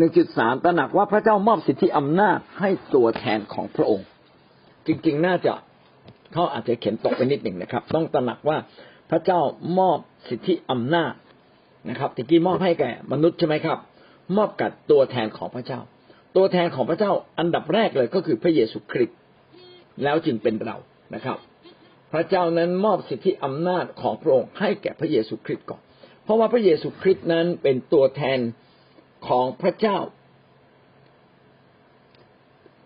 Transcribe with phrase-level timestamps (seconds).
[0.00, 4.06] หนึ่งจุดสามตระหนักว่าพระเจ้ามอบสิทธิอำนาจให้ตัวแทนของพระองค์
[4.86, 5.52] จริงๆน่าจะ
[6.32, 8.56] เขาอาจจะเขียนตกไปนิดหนึ่งนะครับ ต้องตระหนักว่า
[9.10, 9.40] พระเจ้า
[9.78, 9.98] มอบ
[10.28, 11.12] สิทธิอำนาจ
[11.88, 13.78] นะครับตะกี้มอบให้แก่มนุษย์ใช่ไหมครับ
[14.36, 15.80] มอบกับตัวแทนของพระเจ้า
[16.36, 19.18] ตัวแทนของพระเจ้าอันดับแรกเลยก็คือพระเยซูคริสต์
[20.02, 20.76] แล้วจึงเป็นเรา
[21.14, 21.38] นะครับ
[22.12, 25.82] พระเจ้านั้นมอบสิทธิอำนาจของพระองค์ให้แก่พระเยซูคริสต์ก่อน
[26.24, 28.38] เพราะว่าพระเยซูคริสต์นั้นเป็นตัวแทน
[29.28, 29.98] ของพระเจ้า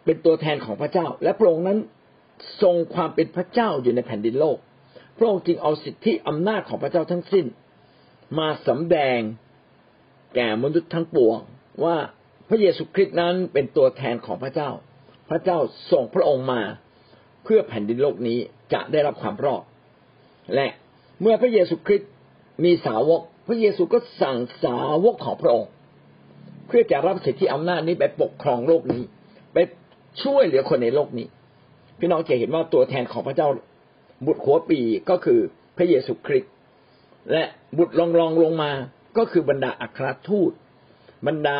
[0.05, 1.79] เป็นตัวแทนของพระเจ้า และพระองค์นั้น
[2.62, 4.59] ทรงความเป็นพระเจ้าอยู่ในแผ่นดินโลก
[5.19, 7.47] พระองค์จึงเอาสิทธิอำนาจของพระเจ้าทั้งสิ้น
[8.38, 9.19] มาสำแดง
[10.34, 11.38] แก่มนุษย์ทั้งปวง
[11.84, 11.97] ว่า
[12.48, 14.71] พระเยซูคริสต์นั้นเป็นตัวแทนของพระเจ้า
[15.30, 15.59] พระเจ้า
[15.93, 16.62] ส่งพระองค์มา
[17.45, 18.38] เพื่อแผ่นดินโลกนี้
[18.73, 19.62] จะได้รับความรอด
[20.55, 20.69] และ
[21.21, 22.10] เมื่อพระเยซูคริสต์
[22.65, 25.71] มีสาวก พระเยซูก็สั่งสาวกของพระองค์
[26.66, 29.02] เพื่อจะรับสิทธิอำนาจนี้ไปปกครองโลกนี้
[29.52, 29.59] ไป
[30.23, 31.26] ช่วยเหลือคนในโลกนี้
[31.98, 33.48] พี่น้องจะเห็นว่าตัวแทนของพระเจ้า
[34.26, 35.40] บุตรหัวปีก็คือ
[35.76, 36.52] พระเยซูคริสต์
[37.32, 37.45] และ
[37.79, 38.73] บุตรรองรองลงมา
[39.16, 40.52] ก็คือบรรดาอัครทูต
[41.26, 41.59] บรรดา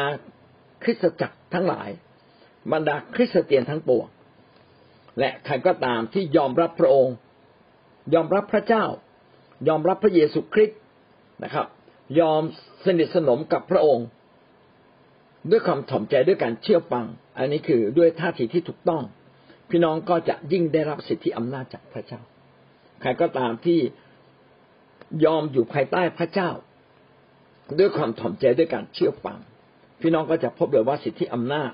[0.83, 1.89] คริสตจักรทั้งหลาย
[2.72, 4.06] บรรดาคริสเตียนทั้งปวง
[5.18, 7.16] และใครก็ตามที่ยอมรับพระองค์
[8.14, 8.84] ยอมรับพระเจ้า
[9.68, 10.80] ยอมรับพระเยซูคริสต์
[11.44, 11.66] นะครับ
[12.20, 12.42] ยอม
[12.84, 14.06] สนิทสนมกับพระองค์
[15.50, 17.06] ด้วยความถ่อมใจด้วยการเชื่อฟัง
[17.39, 19.03] อันนี้คือด้วยท่าทีที่ถูกต้อง
[19.70, 22.20] พี่น้องก็จะยิ่งได้รับสิทธิอำนาจจากพระเจ้า
[23.01, 23.81] ใครก็ตามที่
[25.25, 26.51] ยอมอยู่ภายใต้พระเจ้า
[27.78, 29.39] ด้วยความถ่อมใจด้วยการเชื่อฟัง
[30.01, 31.70] พี่น้องก็จะพบเลยว่าสิทธิอำนาจ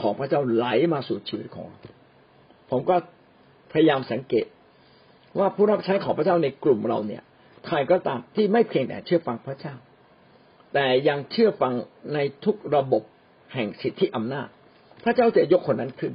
[0.00, 1.78] ของพระเจ้าไหลมาสู่ชีวิตของเรา
[2.70, 2.96] ผมก็
[3.72, 4.46] พยายามสังเกต
[5.38, 7.22] ว่าผู้รับใช้ของพระเจ้าในกลุ่มเราเนี่ย
[7.66, 9.74] ใครก็ตามที่ไม่เพียงแต่เชื่อฟังพระเจ้า
[10.74, 11.72] แต่ยังเชื่อฟัง
[12.14, 13.02] ในทุกระบบ
[13.54, 14.48] แห่งสิทธิอำนาจ
[15.04, 16.12] พระเจ้าจะยกคนนั้นขึ้น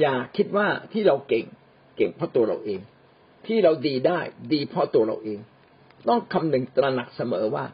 [0.00, 1.44] อย่าคิดว่าที่เราเก่ง
[1.96, 2.80] เก่งเพราะตัวเราเอง
[3.46, 4.20] ที่เราดีได้
[4.52, 5.38] ดีเพราะตัวเราเอง
[6.08, 7.64] ต้องคำนึงตระหนักเสมอว่า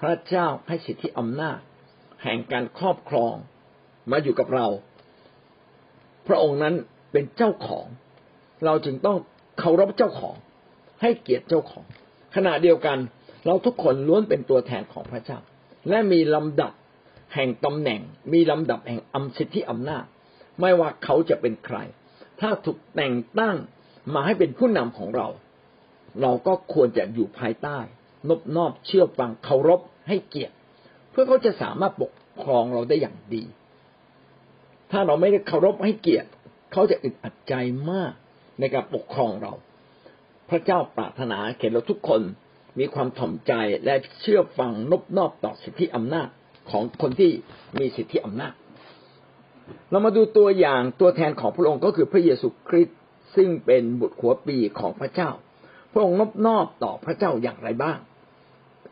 [0.00, 1.58] พระเจ้าให้สิทธิอำนาจ
[2.22, 3.34] แห่งการครอบครอง
[4.10, 4.66] มาอยู่กับเรา
[6.28, 6.74] พระองค์นั้น
[7.12, 7.86] เป็นเจ้าของ
[8.64, 9.18] เราจึงต้อง
[9.58, 10.36] เคารพเจ้าของ
[11.02, 11.84] ให้เกียรติเจ้าของ
[12.36, 12.98] ขณะเดียวกัน
[13.46, 15.38] เราทุกคนล้วนเป็นตัวแทนของพระเจ้า
[15.88, 16.72] และมีลำดับ
[17.34, 18.00] แห่งตำแหน่ง
[18.32, 20.04] มีลำดับแห่งอำสิทธิอำนาจ
[20.60, 21.76] ไม่ว่าเขาจะเป็นใคร
[22.40, 23.56] ถ้าถูกแต่งตั้ง
[24.14, 25.28] มาให้เป็นผู้นำของเรา
[26.22, 27.78] เราก็ควรจะอยู่ภายใต้
[28.28, 30.54] นบนอบเชื่อฟังเคารพให้เกียรติ
[31.10, 32.12] เพื่อเขาจะสามารถปก
[32.42, 33.44] ครองเราได้อย่างดี
[34.90, 36.28] ถ้าเราไม่ได้เคารพให้เกียรติ
[36.72, 37.54] เขาจะอึดอัดใจ
[37.90, 38.12] มาก
[38.60, 39.52] ในการปกครองเรา
[40.50, 42.22] พระเจ้าปรารถนาเข็นเราทุกคน
[42.78, 43.52] มีความถ่อมใจ
[43.84, 46.28] และเชื่อฟังนบนอบต่อสิทธิอำนาจ
[46.70, 47.30] ของคนที่
[47.78, 48.54] มีสิทธิอำนาจ
[49.90, 52.98] เรามาดูตัวอย่างตัวแทนของพระองค์ก็คือพระเยซูคริสต์
[53.36, 55.30] ซึ่งเป็นบุตรหัวปีของพระเจ้า
[55.92, 57.98] พระองค์นอบนอบต่อพระเจ้าอย่างไรบ้าง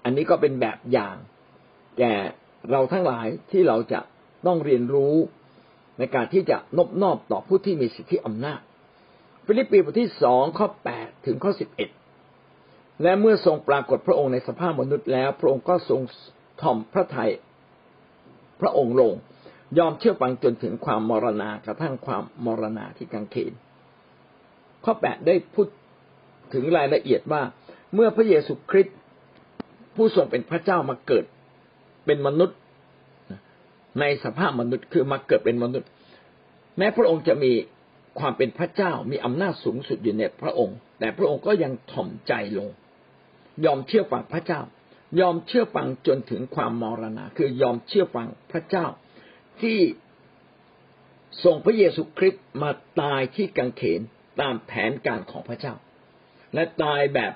[0.04, 1.16] อันนี้ก็เป็นแบบอย่าง
[1.98, 2.14] แก่
[2.70, 4.00] เราทั้งหลายที่เราจะ
[4.46, 5.14] ต้องเรียนรู้
[5.98, 8.60] ในการที่จะนอบนอบต่อผู้ที่มีสิทธิอำนาจ
[9.46, 11.90] ฟิลิปปีบทที่สองข้อแปดถึงข้อสิบเอ็ด
[13.02, 16.00] และเมื่อทรงปรากฏพระองค์ในสภาพมนุษย์แล้ว พระองค์ก็ทรง
[16.62, 17.30] ถ่อมพระทัย
[18.60, 19.12] พระองค์ลง
[19.78, 23.52] ยอมเชื่อฟังจนถึงความมรณากระทั่งความมรณาที่กังเขน
[24.84, 25.66] ข้อแปดได้พูด
[26.52, 27.42] ถึงรายละเอียดว่า
[27.94, 28.96] เมื่อพระเยซูคริสต์
[29.96, 31.24] ผู้ทรงเป็นพระเจ้ามาเกิด
[32.06, 32.58] เป็นมนุษย์
[34.00, 35.88] ในสภาพมนุษย์คือมาเกิดเป็นมนุษย์
[36.78, 37.52] แม้พระองค์จะมี
[38.20, 42.68] ความเป็นพระเจ้ามีอำนาจสูงสุดอยู่ในพระองค์ แต่พระองค์ก็ยังถ่อมใจลง
[43.64, 44.60] ยอมเชื่อฟังพระเจ้า
[45.20, 48.86] ยอมเชื่อฟังจนถึงความมรณะ คือยอมเชื่อฟังพระเจ้า
[49.60, 49.78] ที่
[51.44, 54.00] ส่งพระเยซูคริสต์มาตายที่กังเขน
[54.40, 55.74] ตามแผนการของพระเจ้า
[56.54, 57.32] และตายแบบ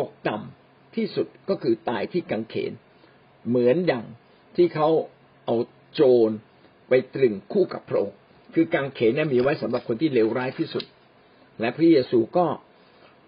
[0.00, 2.72] ตกต่ำที่สุดก็คือตายที่กังเขน
[3.48, 4.04] เหมือนอย่าง
[4.56, 4.88] ที่เขา
[5.44, 5.56] เอา
[5.94, 6.30] โจร
[6.88, 8.16] ไปตรึงคู่กับพระองค์
[8.54, 10.84] คือกางเขนเนี่ยมีไว้สำหรับคนที่เลวร้ายที่สุด
[11.60, 12.46] และพระเยซูก็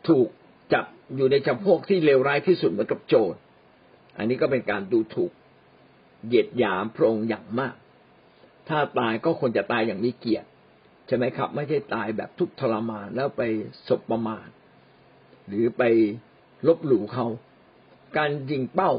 [0.08, 0.28] ถูก
[0.72, 0.84] จับ
[1.16, 3.34] อยู่ในจำพวกที่เลวร้ายที่สุดเหมือนกับโจร
[4.20, 5.32] อันนี้ก็เป็นการดูถูก
[6.26, 7.74] เหยียดหยามพระองค์อย่างมาก
[8.68, 10.48] ถ้าตายก็ควรจะตายอย่างมีเกียรติ
[11.06, 13.42] ใช่ไหมครับ ไม่ใช่ตายแบบทุกทรมานแล้วไป
[13.88, 14.48] ศพประมาท
[15.48, 15.82] หรือไป
[16.66, 17.26] ลบหลู่เขา
[18.16, 18.92] การยิงเป้า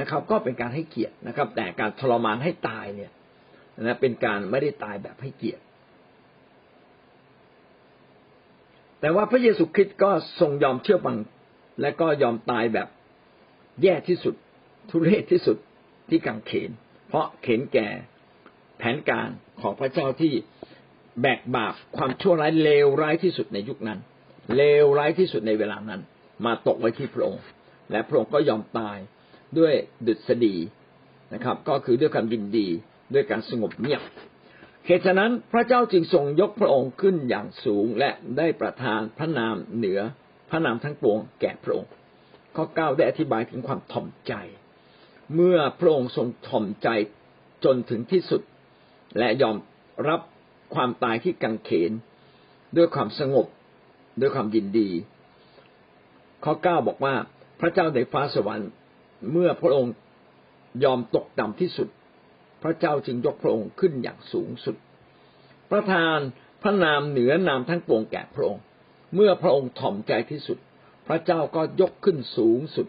[0.00, 3.12] นะครับ ก็เป็นการให้เกียรตินะครับ แต่การทรมานให้ตายเนี่ย
[3.82, 5.62] นะเป็นการไม่ได้ตายแบบให้เกียรติ
[9.00, 10.10] แต่ว่าพระเยซูคริสต์ก็
[10.40, 11.18] ทรงยอมเชื่อฟัง
[11.80, 12.88] และก็ยอมตายแบบ
[13.82, 14.34] แย่ที่สุด
[14.90, 15.56] ทุเรศที่สุด
[16.08, 16.70] ที่กังเขน
[17.08, 17.88] เพราะเข็นแก่
[18.78, 19.28] แผนการ
[19.60, 20.32] ของพระเจ้าที่
[21.22, 23.98] แบกบาปความชั่วร้ายเลวร้ายที่สุดในยุคนั้น
[24.56, 26.00] เลวร้ายที่สุดในเวลานั้น
[26.46, 27.42] มาตกไว้ที่พระองค์
[27.90, 28.98] และพระองค์ก็ยอมตาย
[29.58, 29.72] ด้วย
[30.06, 30.56] ดุษฎี
[31.34, 32.68] นะครับ ก็คือด้วยการบินดี
[33.14, 34.02] ด้วยการสงบเงียบ
[34.86, 40.00] เหตุฉะนั้นพระเจ้าจึงทรงยกพระองค์ขึ้นอย่างสูงและได้ประทานพระนามเหนือ
[40.50, 41.90] พระนามทั้งปวงแก่พระองค์
[42.56, 44.34] ข้อเก้าได้อธิบายถึงความถ่อมใจ
[45.34, 46.88] เมื่อพระองค์ทรงถ่อมใจ
[47.64, 48.42] จนถึงที่สุด
[49.18, 49.56] และยอม
[50.08, 50.20] รับ
[50.74, 51.92] ความตายที่กังเขน
[52.76, 53.46] ด้วยความสงบ
[54.20, 54.90] ด้วยความยินดี
[56.44, 57.14] ข้อเก้าบอกว่า
[57.60, 58.70] พระเจ้าในฟ้าสวรรค์
[59.32, 59.94] เมื่อพระองค์
[60.84, 61.88] ยอมตกต่ำที่สุด
[62.62, 64.76] พระเจ้าจึงยกพระองค์ขึ้นอย่างสูงสุด
[65.70, 66.18] ประทาน
[66.62, 68.62] พระนามเหนือนามทั้งปวงแก่พระองค์
[69.14, 70.58] เมื่อพระองค์ถ่อมใจที่สุด
[71.10, 72.86] พระเจ้าก็ยกขึ้นสูงสุด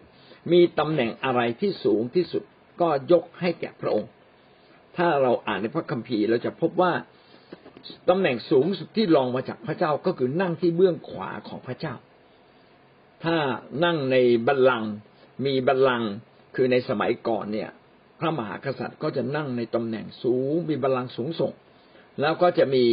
[0.51, 2.44] มีตำแหน่งอะไรที่สูงที่สุด
[2.81, 4.12] ก็ยกให้แก่พระองค์
[4.97, 6.91] ถ้าเราอ่านในพระคัมภีร์เราจะพบว่า
[8.09, 11.95] ตำแหน่งสูงสุดที่รองมาจากพระเจ้าก็คือนั่งที่เบื้องขวาของพระเจ้า
[13.23, 13.38] ถ้า
[13.83, 14.91] นั่งในบัลลังก์
[15.45, 16.12] มีบัลลังก์
[16.56, 17.69] คือในสมัยก่อนเนี่ย
[18.19, 21.53] พระมหากษัตริย์ก็จะนั่งในตำแหน่งสูงมีบัลลังก์สูงส่ง
[22.21, 22.85] แล้วก็จะมี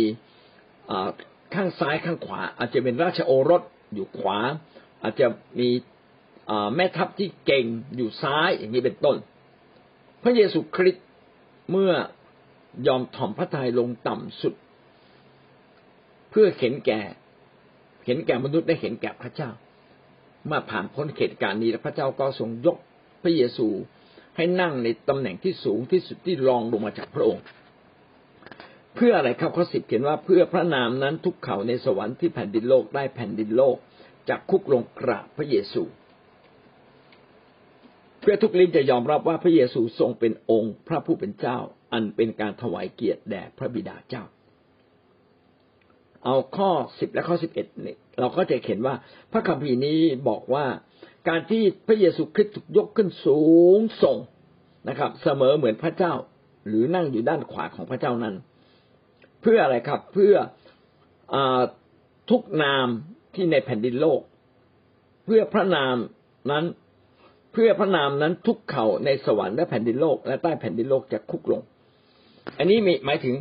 [1.54, 3.62] ข้างซ้ายข้างขวา อาจจะเป็นราชโอรส
[3.94, 4.38] อยู่ขวา
[5.02, 5.26] อาจจะ
[5.60, 5.68] มี
[6.76, 7.64] แม่ทัพที่เก่ง
[7.96, 9.16] อยู่ซ้ายอย่างนี้เป็นต้น
[10.22, 11.06] พระเยซูคริสต์
[11.70, 11.92] เมื่อ
[12.86, 14.54] ยอมถ่อมพระทัยลงต่ำสุด
[16.30, 17.00] เพื่อเห็นแก่
[18.06, 19.50] เห็นแก่มนุษย์ได้เห็นแก่พระเจ้า
[20.46, 22.76] เมื่อผ่านพ้นเหตุการณ์นี้แล้วพระเจ้าก็ทรงยก
[23.22, 23.68] พระเยซู
[24.36, 27.42] ให้นั่งในตำแหน่งที่สูงที่สุดที่รองลงมาจากพระองค์
[28.94, 33.76] เพื่ออะไรครับข้อสิบเขียนว่าเพื่อพระนามนั้นทุกเขาในสวรรค์ที่แผ่นดินโลกได้แผ่นดินโลก
[34.28, 35.82] จากคุกลงกราบพระเยซู
[38.20, 41.58] เพื่อทุกลิ้นจะยอมรับว่าพระเยซูทรงเป็นองค์พระผู้เป็นเจ้า
[41.92, 44.24] อันเป็นการถวายเกียรติแด่พระบิดาเจ้า
[46.24, 48.94] เอาข้อสิบและข้อสิบเอ็ดเนี่ยเราก็จะเห็นว่า
[49.32, 50.66] พระคัมภีร์นี้บอกว่า
[51.28, 53.40] การที่พระเยซูคริสต์ถูกยกขึ้นสู
[53.76, 54.18] งส่ง
[54.88, 56.12] นะครับ เสมอเหมือนพระเจ้า
[56.66, 58.34] หรือนั่งอยู่ด้านขวาของพระเจ้านั้น
[59.40, 60.34] เพื่ออะไรครับเพื่อ
[61.34, 61.36] อ
[62.30, 62.88] ทุกนาม
[63.34, 64.20] ที่ในแผ่นดินโลก
[65.24, 65.96] เพื่อพระนาม
[66.50, 66.64] นั้น
[67.52, 71.62] เพื่อพระนามนั้นทุกเข่าในสวรรค์และแผ่นดินโลก และใต้แผ่นดินโลกจะคุกลง
[72.58, 73.34] อันนี้มีหมายถึง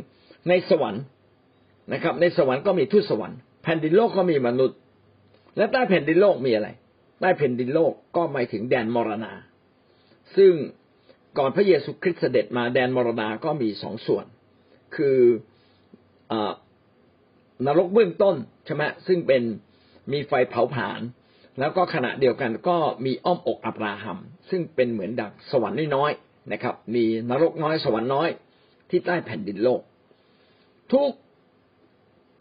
[0.48, 1.02] ในสวรรค์
[1.92, 4.78] นะครับ ในสวรรค์ก็มีทูตสวรรค์แผ่นดินโลกก็มีมนุษย์
[5.56, 6.68] และใต้แผ่นดินโลกมีอะไร
[7.20, 9.32] ใต้แผ่นดินโลกก็หมายถึงแดนมรณา
[10.36, 10.52] ซึ่ง
[11.38, 14.24] ก่อนพระเยซูคริสต์เสด็จมาแดนมรณาก็มีสองส่วน
[14.96, 15.18] คือ
[16.32, 16.34] อ
[17.66, 19.42] นรกเบื้องต้นใช่ไหมซึ่งเป็น
[20.12, 21.00] มีไฟเผาผลาญ
[21.58, 24.18] แล้วก็ขณะเดียวกันก็มีอ้อมอกอับราฮัม
[24.50, 28.28] ซึ่งเป็นเหมือนดักสวรรค์น้อยๆนะครับ มีนรกน้อยสวรรค์น้อย
[28.90, 29.82] ที่ใต้แผ่นดินโลก
[30.92, 31.12] ทุก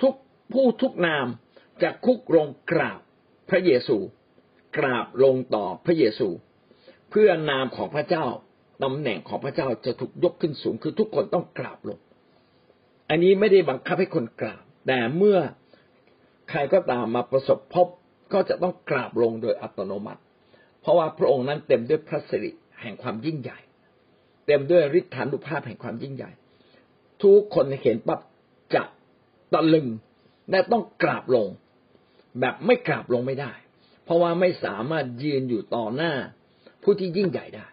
[0.02, 0.14] ทุก
[0.54, 1.28] ผู้ทุกนาม
[1.84, 3.00] จะคุกลงกราบ
[3.50, 3.98] พระเยซู
[4.78, 6.28] กราบลงต่อพระเยซู
[7.10, 8.26] เพื่อนามของพระเจ้า
[8.84, 12.00] ตำแหน่งของพระเจ้าจะถูกยกขึ้นสูงคือทุกคนต้องกราบลง
[13.10, 15.38] อันนี้ไม่ได้บังคับให้คนกราบ แต่เมื่อ
[16.50, 17.88] ใครก็ตามมาประสบพบ
[18.34, 20.22] ก็จะต้องกราบลงโดยอัตโนมัติ
[20.82, 23.60] เพราะว่าพระองค์นั้นเต็มด้วยพระสิริแห่งความยิ่งใหญ่
[24.46, 26.32] เต็มด้วยฤทธานุภาพแห่งความยิ่งใหญ่
[27.24, 28.20] ทุกคนเห็นปั๊บ
[28.76, 28.84] จะ
[29.54, 29.88] ตะลึง
[30.50, 31.48] และต้องกราบลง
[32.40, 33.52] แบบไม่กราบลงไม่ได้
[34.04, 36.14] เพราะว่าไม่สามารถยืนอยู่ต่อหน้า
[36.84, 37.68] ผู้ที่ยิ่งใหญ่ได้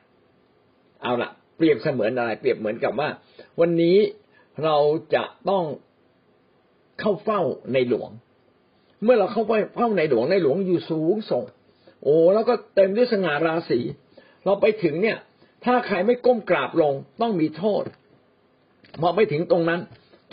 [1.02, 3.08] เอาละเปรียบเสมือนอะไร เปรียบเหมือนกับว่า
[3.60, 3.96] วันนี้
[4.64, 4.76] เรา
[5.14, 5.64] จะต้อง
[7.00, 7.40] เข้าเฝ้า
[7.72, 8.10] ในหลวง
[9.04, 11.44] เมื่อเราเข้าไปเฝ้าในหลวงในหลวงอยู่สูงส่ง
[12.02, 13.80] โอ้แล้วก็เต็มด้วยสง่าราศี
[14.44, 15.18] เราไปถึงเนี่ย
[15.64, 17.84] ถ้าใครไม่ก้มกราบลงต้องมีโทษ
[19.00, 19.80] พอไปถึงตรงนั้น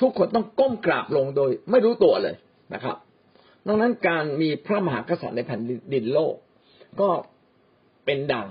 [0.01, 2.35] ทุกคนต้องก้มกราบลงโดย ไม่รู้ตัวเลย
[2.73, 2.95] นะครับ
[3.67, 5.61] ดังนั้นการมีพระมหากษัตริย์ในแผ่น
[5.93, 6.35] ดินโลก
[7.01, 7.09] ก็
[8.05, 8.49] เป็นดัง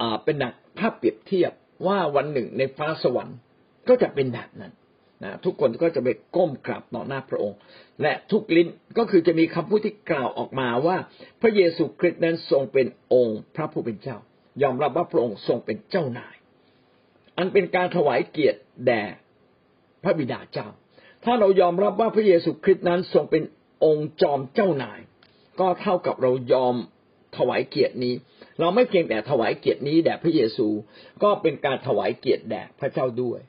[0.00, 1.52] อ่าเป็นดังภาพเปรียบเทียบ
[1.86, 3.36] ว่าวันหนึ่งในฟ้าสวรรค์
[3.88, 4.72] ก็จะเป็นแบบนั้น
[5.24, 7.58] นะทุกคนก็จะไปก้มกราบต่อหน้าพระองค์
[8.02, 10.96] และทุกลิ้นก็คือจะมีคำพูดที่กล่าวออกมาว่า
[11.42, 14.18] พระเยซูคริสต์นั้นทรงเป็นองค์พระผู้เป็นเจ้า
[14.62, 16.36] ยอมรับว่าพระองค์ทรงเป็นเจ้านาย
[17.38, 19.02] อันเป็นการถวายเกียรติแด่
[20.04, 20.68] พระบิดาเจ้า
[21.24, 23.42] ถ้าเรายอมรับว่าพระเยซูคริสต์นั้นทรงเป็น
[23.84, 25.00] องค์จอมเจ้านาย
[25.60, 26.74] ก็เท่ากับเรายอม
[27.36, 28.14] ถวายเกียรตินี้
[28.60, 30.68] เราไม่เพียงแต่ถวายเกียรตินี้แด่พระเยซู
[31.22, 33.40] ก็เป็นการถวายเกียรติแด่พระเจ้าด้วย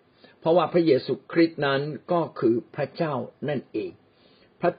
[0.45, 3.13] เพราะว่าพระเยซูคริสต์นั้นก็คือพระเจ้า
[3.49, 3.91] นั่นเอง
[4.61, 4.71] พระ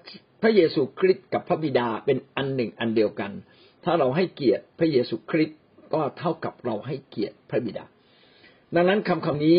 [0.42, 3.32] พระเยซูคริสต์กับพระบิดาเป็นอันหนึ่งอันเดียวกัน
[3.84, 5.58] ถ้าเราให้เกียรติพระเยซูคริสต์
[5.94, 7.84] ก็เท่ากับเราให้เกียรติพระบิดา
[8.74, 9.58] ดังนั้นคำคำนี้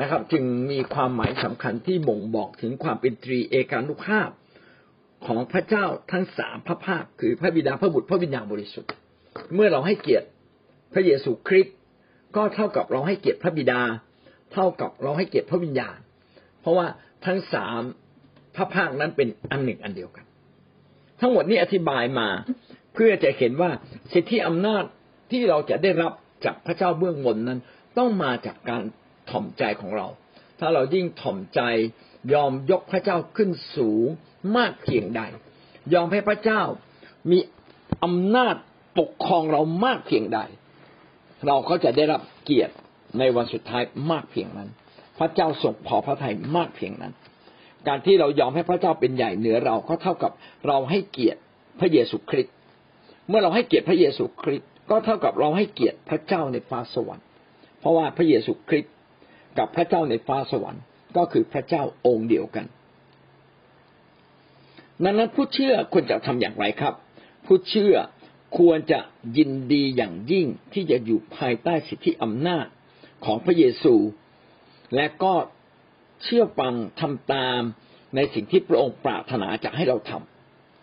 [0.00, 4.28] นะครับ จึงมีความหมายสำคัญที่บ่งบอกถึงความเป็นตรีเอกานุภาพ
[5.26, 8.90] ของพระเจ้าทั้งสามพระภาค คือพระบิดาพระบุตรพระวิญญาณบริสุทธิ์
[9.54, 10.26] เมื่อเราให้เกียรติ
[10.92, 11.76] พระเยซูคริสต์
[12.36, 13.82] ก็เท่ากับเราให้เกียรติพระบิดา
[14.52, 15.98] เท่ากับเราให้เกียรติพระวิญญาณ
[16.60, 16.86] เพราะว่า
[17.26, 17.80] ทั้งสาม
[18.56, 20.24] พระภาคนั้นเป็นอันหนึ่งอันเดียวกัน
[21.20, 22.28] ทั้งหมดนี้อธิบายมา
[22.94, 23.70] เพื่อจะเห็นว่า
[24.12, 24.84] สิทธิอำนาจ
[25.30, 26.12] ที่เราจะได้รับ
[26.44, 27.60] จากพระเจ้าเบื้องบนนั้น
[27.98, 28.82] ต้องมาจากการ
[29.30, 30.06] ถ่อมใจของเรา
[30.58, 31.60] ถ้าเรายิ่งถ่อมใจ
[32.32, 34.06] ยอมยกพระเจ้าขึ้นสูง
[34.56, 35.22] มากเพียงใด
[35.94, 36.62] ยอมให้พระเจ้า
[37.30, 37.38] มี
[38.04, 38.54] อำนาจ
[38.98, 40.40] ปกครองเรามากเพียงใด
[41.46, 42.74] เราก็จะได้รับเกียรติ
[43.18, 44.68] ในวันสุดท้ายมากเพียงนั้น
[45.18, 47.12] พระเจ้าทรงพอพระทัยมากเพียงนั้น
[47.88, 50.32] การที่เรายอมให้พระเจ้าเป็นใหญ่เหนือเราก็เท่ากับ
[50.66, 51.40] เราให้เกียรติ
[51.80, 52.54] พระเยซูคริสต์
[53.28, 57.26] เมื่อเราให้เกียรติพระเยซูคริสต์ก็เท่ากับเราให้เกียรติพระเจ้าในฟ้าสวรรค์
[57.80, 58.92] เพราะว่าพระเยซูคริสต์
[59.58, 60.82] กับพระเจ้าในฟ้าสวรรค์
[61.16, 62.66] ก็คือพระเจ้าองค์เดียวกัน
[65.04, 66.94] ดังนั้นผู้เชื่อควรจะทำอย่างไรครับ
[67.46, 67.94] ผู้เชื่อ
[68.58, 69.00] ควรจะ
[69.36, 72.66] ยินดีอย่างยิ่งที่จะอยู่ภายใต้สิทธิอำนาจ
[73.24, 73.94] ของพระเยซู
[74.94, 75.32] และก็
[76.22, 77.60] เชื่อฟังทำตาม
[78.16, 80.12] ในสิ่งที่พระองค์ปรารถนาจะให้เราท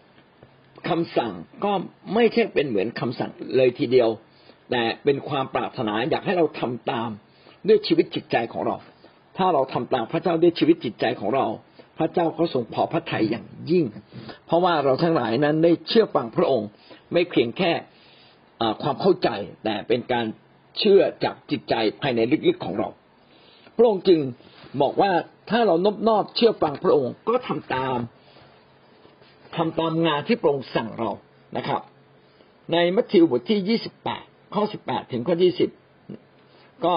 [0.10, 1.32] ำคำสั่ง
[1.64, 1.72] ก็
[2.14, 4.10] ไม่ใช่เป็นเหมือนคำสั่งเลยทีเดียว
[4.72, 7.10] แต่เป็นความปรารถนาอยากให้เราทำตาม
[7.68, 8.76] ด้วยชีวิตจิตใจของเรา
[9.38, 11.46] ถ้าเราทำตามพระเจ้าด้วยชีวิตจิตใจของเรา
[11.98, 13.86] พระเจ้าก็ทรงพอพระทัยอย่างยิ่ง
[14.46, 16.68] เพราะว่าเราทั้งหลายนั้นได้เชื่อฟังพระองค์
[17.14, 17.72] ไม่เพียงแค่
[18.82, 19.30] ความเข้าใจ
[19.64, 20.26] แต่เป็นการ
[20.80, 22.90] เชื่อจากจิตใจภายในลึกๆของเรา
[23.76, 24.20] พระองค์จึง
[24.82, 25.12] บอกว่า
[25.50, 27.98] ถ้าเรานบนอบเชื่อฟังพระองค์ก็ทำตาม
[29.56, 31.12] ทำตามงานที่พระองค์สั่งเรา
[31.58, 31.82] นะครับ
[32.72, 35.70] ในมัทธิวบทที่ยี่สิบแปดข้อสิบแปดถึงข้อยี่สิบ
[36.86, 36.96] ก็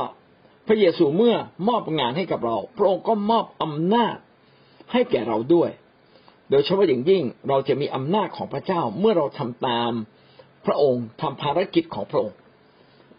[0.66, 1.36] พระเยซูเมื่อ
[1.68, 4.16] มอบงานให้กับเรา พระองค์ก็มอบอำนาจ
[4.92, 5.70] ให้แก่เราด้วย
[6.50, 9.92] โดยเฉพาะอย่างยิ่งเราจะมีอำนาจของพระเจ้าเมื่อเราทำตาม
[10.66, 12.36] พระองค์ทำภารกิจของพระองค์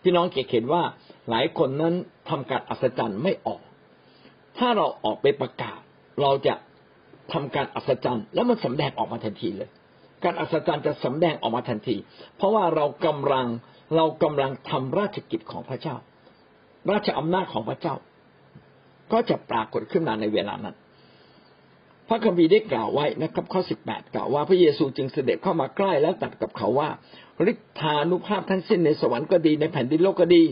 [0.01, 0.83] พี่น้องเกเห็นว่า
[1.29, 1.93] หลายคนนั้น
[2.29, 3.61] ทำการอัศจรรย์ไม่ออก
[4.57, 5.79] ถ้าเราออกไปประกาศ
[6.21, 6.53] เราจะ
[7.33, 9.69] ทำการอัศจรรย์ แล้วมันสำแดงออกมาทันทีเลย
[10.23, 11.95] การอัศจรรย์จะสำแดงออกมาทันที
[12.37, 13.47] เพราะว่าเรากำลัง
[13.95, 15.95] เรากำลังทำราชกิจของพระเจ้า
[16.91, 17.95] ราชอำนาจของพระเจ้า
[19.11, 20.75] ก็จะปรากฏขึ้นมาในเวลานั้น
[22.09, 26.89] พระคัมภีร์ได้กล่าวไว้นะครับ ข้อสิบแปดกล่าวว่าพระเยซูจึงเสด็จเข้ามาใกล้แล้วตัดกับเขาว่า
[27.51, 30.43] ฤทธานุภาพทั้งสิ้นในสวรรค์ก็ดีในแผ่นดินโลกก็ดี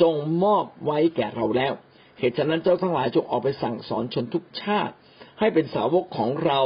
[0.00, 0.14] ทรง
[0.44, 1.72] มอบไว้แก่เราแล้ว
[2.18, 4.94] เหตุฉะนั้นเจ้าทั้งหลายจงออกไปสั่งสอนชนทุกชาติ
[5.40, 6.60] ให้เป็นสาวกของเรา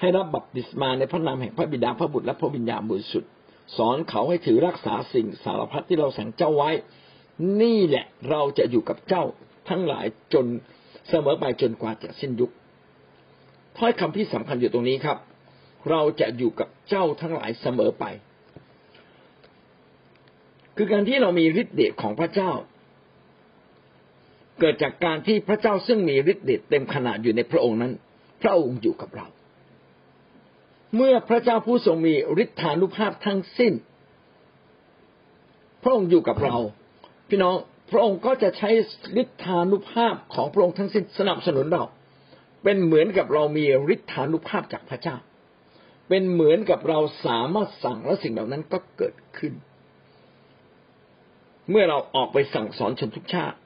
[0.00, 3.30] ให้รับบัพติศมาในพระนามแห่งพระบิดาพระบุตรและพระวิญญาณบริสุทธิ์
[3.76, 6.70] สอนเขาให้ถือรักษาสิ่งสารพัดที่เราสั่งเจ้าไว้
[7.60, 9.24] นี่แหละเราจะอยู่กับเจ้า
[9.68, 10.46] ทั้งหลายจน
[11.08, 12.50] เสมอไปจนกว่าจะสิ้นยุค
[13.78, 15.18] ถ้อยคำที่สำคัญอยู่ตรงนี้ครับ
[15.90, 18.04] เราจะอยู่กับเจ้าทั้งหลายเสมอไป
[20.76, 22.50] คือการที่เรามีฤทธิ์เดชของพระเจ้า
[24.60, 27.92] เกิดจากการที่พระเจ้าซึ่งมีฤทธิ์เดชเต็มขนาดอยู่ในพระองค์นั้น
[28.42, 29.26] พระองค์อยู่กับเรา
[30.96, 33.72] เมื่อพระเจ้าผู้ทรงมีฤทธานุภาพทั้งสิ้น
[35.82, 36.56] พระองค์อยู่กับเรา
[37.28, 37.56] พี่น้อง
[37.90, 38.70] พระองค์ก็จะใช้
[39.22, 41.84] ฤทธานุภาพของพระองค์ทั้งสิ้นสนับสนุนเรา
[42.62, 43.64] เป็นเหมือนกับเรามี
[43.94, 45.16] ฤทธานุภาพจากพระเจ้า
[46.08, 49.52] เป็นเหมือนกับเราสามารถสั่งและสิ่งเหล่านั้นก็เกิดขึ้น
[51.70, 53.56] เมื่อเราออกไปสั่งสอนชนทุกชาติ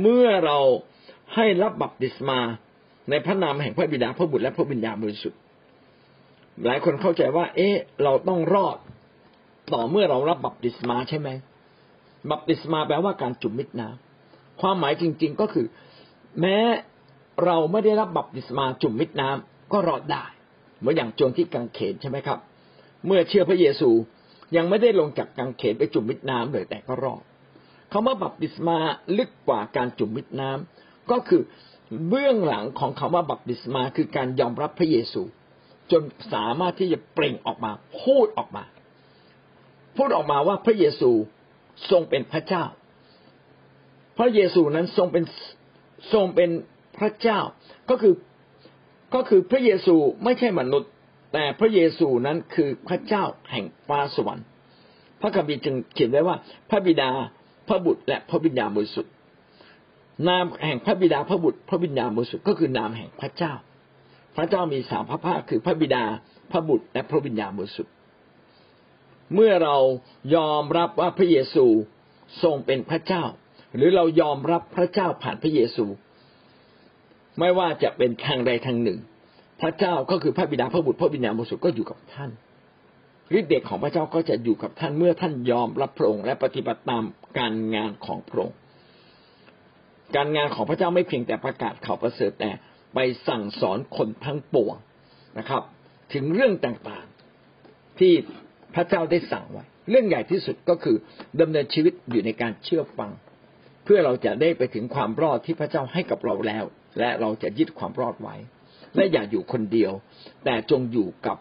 [0.00, 0.58] เมื่อเรา
[1.34, 2.38] ให้รับบัพติศมา
[3.10, 5.38] ในพระนามแห่งพระบิดาพระบุตรและพระวิญญาณบริสุทธิ์
[6.64, 8.76] หลายคนเข้าใจว่า เอ๊ะ เราต้องรอด
[9.72, 11.28] ต่อเมื่อเรารับบัพติศมาใช่ไหม
[12.30, 15.66] บัพติศมาแปลว่าการจุ่มมิดน้ำความหมายจริง ๆ ก็คือ
[16.40, 16.58] แม้
[17.44, 20.24] เราไม่ได้รับบัพติศมาจุ่มมิดน้ำก็รอดได้
[20.78, 22.38] เหมือนอย่างโจรที่กังเขนใช่ไหมครับ
[23.06, 23.90] เมื่อเชื่อพระเยซู
[24.56, 27.22] ยังไม่ได้ลงจากกังเขนไปจุ่มมิดน้ำเลยแต่ก็รอด
[27.92, 28.76] คาว่าบัพติศมา
[29.18, 31.42] ลึกกว่าการจุ่มมิดน้ำก็คือ
[32.08, 35.22] เบื้องหลังของคาว่าบัพติศมาคือการยอมรับพระเยซู
[35.92, 37.72] จนสามารถที่จะเปล่งออกมา
[38.02, 38.64] พูดออกมา
[39.96, 41.10] พูดออกมาว่าพระเยซู
[41.90, 42.64] ทรงเป็นพระเจ้า
[44.18, 45.24] พระเยซูนั้นทรงเป็น
[46.12, 46.50] ทรงเป็น
[47.02, 47.40] พระเจ้า
[47.90, 48.14] ก็คือ
[49.14, 50.90] ก็คือพระเยซูไม่ใช่มนุษย์
[51.32, 54.46] แต่พระเยซูนั้นคือพระเจ้าแห่งฟ้าสวรรค์
[55.20, 56.36] พระคัมภีร์จึงเขียนไว้ว่า
[56.70, 57.10] พระบิดา
[57.68, 59.12] พระบุตรและพระวิญญาณบริสุทธิ์
[60.28, 63.52] นามแห่งพระบิดาพระบุตร พระวิญญาณบริสุทธิ์ก็คือนามแห่งพระเจ้า
[64.36, 66.04] พระเจ้ามีสามพระภาคคือพระบิดา
[66.50, 67.92] พระบุตรและพระวิญญาณบริสุทธิ์
[69.34, 69.76] เมื่อเรา
[70.36, 71.64] ยอมรับว่าพระเยซู
[72.42, 73.24] ทรงเป็นพระเจ้า
[73.76, 75.84] หรือเรายอมรับพระเจ้าผ่านพระเยซู
[77.38, 78.98] ไม่ว่าจะเป็นทางใดทางหนึ่ง
[79.60, 82.30] พระเจ้าก็คือพระบิดาพระบุตรพระบิดาบริสุทธิ์ก็อยู่กับท่าน
[83.38, 87.04] ฤทธิ์เดชของพระเจ้าก็จะอยู่กับท่านเมื่อท่านยอมรับพระองค์และปฏิบัติตาม
[87.38, 88.56] การงานของพระองค์
[90.16, 92.50] การงานของพระเจ้าไม่เพียงแต่ประกาศข่าวประเสริฐแต่
[92.94, 92.98] ไป
[93.28, 94.76] สั่งสอนคนทั้งปวง
[95.38, 95.62] นะครับ
[96.12, 98.12] ถึงเรื่องต่างๆที่
[98.74, 100.96] พระเจ้าได้สั่งไว้ เรื่องใหญ่ที่สุดก็คือ
[101.40, 103.10] ดำเนินชีวิตอยู่ในการเชื่อฟัง
[103.84, 106.64] เพื่อเราจะได้ไปถึงความรอดที่พระเจ้าให้กับเราแล้ว
[106.98, 108.36] และเราจะยึดความรอดไว้
[108.96, 109.92] และอย่าอยู่คนเดียว
[110.44, 111.36] แต่จงอยู่กับ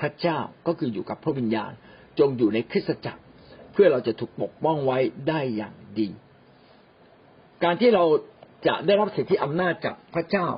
[0.00, 1.72] พระเจ้าก็คืออยู่กับพระวิญญาณ
[2.18, 3.22] จงอยู่ในคริสตจักร
[3.72, 6.08] เพื่อเราจะถูกปกป้องไว้ได้อย่างดี
[7.64, 8.04] การที่เรา
[8.66, 10.48] จะได้รับสิทธิอำนาจจากพระเจ้า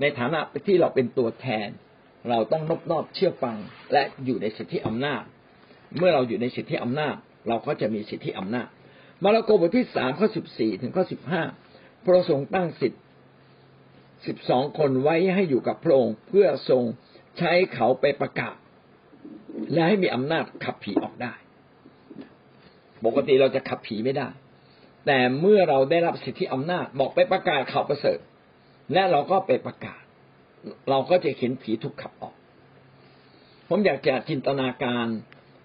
[0.00, 1.68] ในฐานะที่เราเป็นตัวแทน
[2.30, 3.56] เราต้องนอบนอบเชื่อฟัง
[3.92, 5.22] และอยู่ในสิทธิอำนาจ
[5.98, 7.16] เมื่อเราอยู่ในสิทธิอำนาจ
[7.48, 8.68] เราก็จะมีสิทธิอำนาจ
[9.24, 11.42] มาระโกบทที่สามข้อสิบสี่ถึงข้อสิบห้า
[12.04, 12.98] พระองค์ตั้งสิทธิ
[14.26, 16.82] สิบสองคนไว้ให้อยู่กับพระองค์เพื่อทรง
[17.38, 18.56] ใช้เขาไปประกาศ
[19.72, 21.34] และให้มีอำนาจขับผีออกได้
[23.04, 24.28] ปกติเราจะขับผีไม่ได้
[25.06, 28.18] แต่เมื่อเราได้รับสิทธิอำนาจบอกไปประกาศข่าวประเสริฐ
[28.92, 30.02] และเราก็ไปประกาศ
[30.90, 32.34] เราก็จะเห็นผีถูกขับออก
[33.68, 35.06] ผมอยากจะจินตนาการ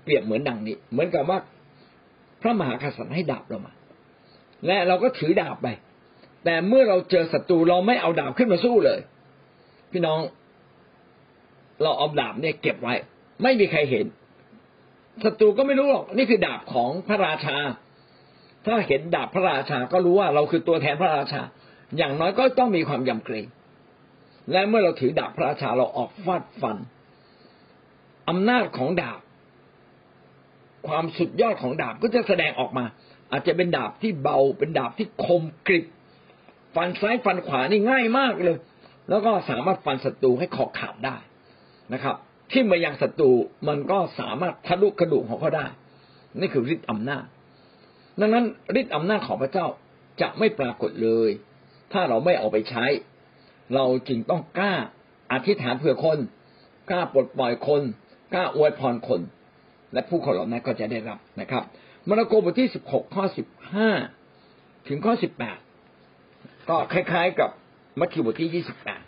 [0.03, 1.39] เปรียบเหมือนดังนี้ เหมือนกับว่า
[2.41, 3.74] พระมหากษัตริย์ให้ดาบเรามา
[4.67, 5.67] และเราก็ถือดาบไป
[6.45, 9.00] แต่เมื่อเราเจอศัตรูเราไม่เอาดาบขึ้นมาสู้เลย
[9.91, 10.19] พี่น้อง
[11.83, 12.93] เราเอาดาบเนี่ยเก็บไว้
[13.43, 14.05] ไม่มีใครเห็น
[15.24, 17.57] ศัตรูก็ไม่รู้หรอกนี่คือดาบของพระราชา
[18.65, 21.41] ถ้าเห็นดาบพระราชาก็รู้ว่าเราคือตัวแทนพระราชา
[21.98, 23.45] อย่างน้อยก็ต้องมีความยำเกรง
[24.51, 26.77] และเมื่อเราถือดาบพระราชาเราออกฟาดฟัน
[28.29, 29.19] อำนาจของดาบ
[30.88, 32.85] ความสุดยอดของดาบก็จะแสดงออกมา
[33.31, 35.85] อาจจะเป็นดาบที่เบา เป็นดาบที่คมกริบ
[36.75, 38.57] ฟันซ้ายฟันขวานี่ง่ายมากเลย
[39.09, 41.17] แล้วก็สามารถฟันศัตรูให้คอขาดได้
[41.94, 42.15] นะครับ
[42.51, 43.31] ที่มายังศัตรู
[43.67, 45.67] มันก็สามารถทะลุกระดูกของเขาได้
[46.39, 47.25] นี่คือฤทธิ์อำนาจ
[48.20, 48.46] ดังนั้น
[48.79, 49.67] ฤทธิ์อำนาจของพระเจ้า
[50.22, 51.29] จะไม่ปรากฏเลย
[51.94, 52.85] ถ้าเราไม่เอาไปใช้
[53.75, 54.74] เราจึงต้องกล้า
[55.31, 56.20] อธิษฐานเผื่อคน
[56.89, 57.81] กล้าปลดปล่อยคน
[58.33, 59.22] กล้าอวยพรคน
[59.94, 61.64] และผู้คนเหล่านั้นก็จะได้รับนะครับ
[62.08, 63.90] มาระโกบทที่สิบหกข้อสิบห้า
[64.88, 65.58] ถึงข้อสิบแปด
[66.70, 67.50] ก็คล้าย ๆ กับ
[68.00, 69.01] มัทธิวบทที่ยี่สิบแปด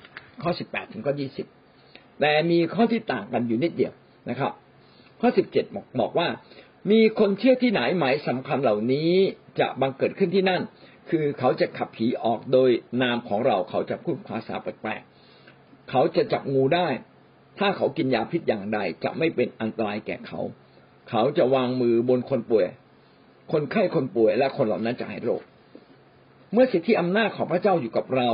[0.43, 1.47] ข้อสิบแปดถึงข้อยี่สิบ
[2.19, 3.93] แต่มีข้อที่ต่างกันอยู่นิดเดียว
[4.29, 4.51] นะครับ
[5.21, 6.27] ข้อสิบเจ็ดบอกบอกว่า
[6.91, 9.11] มีคนเชื่อที่ไหนหมายสำคัญเหล่านี้
[9.59, 10.61] จะบังเกิดขึ้นที่นั่น
[11.09, 12.69] คือเขาจะขับผีออกโดย
[13.01, 16.87] นามของเราเขาจะพูดภาษาแปลกๆเขาจะจับงูได้
[17.59, 20.41] ถ้าเขากินยาพิษอย่างใดจะไม่เป็นอันตรายแก่เขา
[21.09, 22.67] เขาจะวางมือบนคนป่วย
[23.51, 25.41] คนไข้คนป่วยและคนเหล่านั้นจะหายโรค
[26.53, 28.29] เมื่อสิทธิอำนาจของพระเจ้าอยู่กับเรา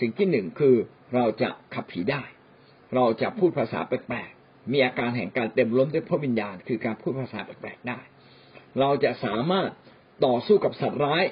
[0.00, 0.74] สิ่งที่หนึ่งคือ
[1.14, 2.22] เราจะขับผีได้
[2.94, 7.98] เราจะพูดภาษาแปลกๆ มีอาการแห่งการเต็มล้นด้วยพระวิญญาณ คือการพูดภาษาแปลกๆได้
[8.80, 9.70] เราจะสามารถ
[10.26, 11.24] ต่อสู้กับสัตว์ร้าย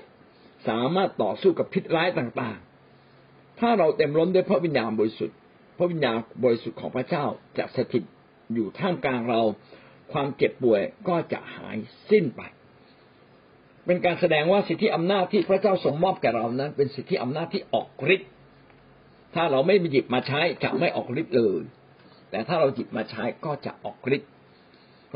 [0.69, 5.37] สามารถต่อสู้กับพิษร้ายต่างๆ ถ้าเราเต็มล้นด้วยพระวิญญาณบริสุทธิ์
[5.79, 7.25] พระวิญญาณบริสุทธิ์ของพระเจ้า
[7.59, 8.05] จะสถิต
[8.55, 9.43] อยู่ท่ามกลางเรา
[10.13, 11.77] ความเจ็บป่วยก็จะหาย
[12.11, 12.43] สิ้นไป
[13.87, 18.31] เป็นการแสดงว่าสิทธิอำนาจที่พระเจ้าทรงมอบแก่เรานั้น เป็นสิทธิอำนาจที่ออกฤทธิ์
[19.35, 21.63] ถ้าเราไม่หยิบมาใช้จะไม่ออกฤทธิ์เลย
[22.31, 24.31] แต่ถ้าเราหยิบมาใช้ก็จะออกฤทธิ์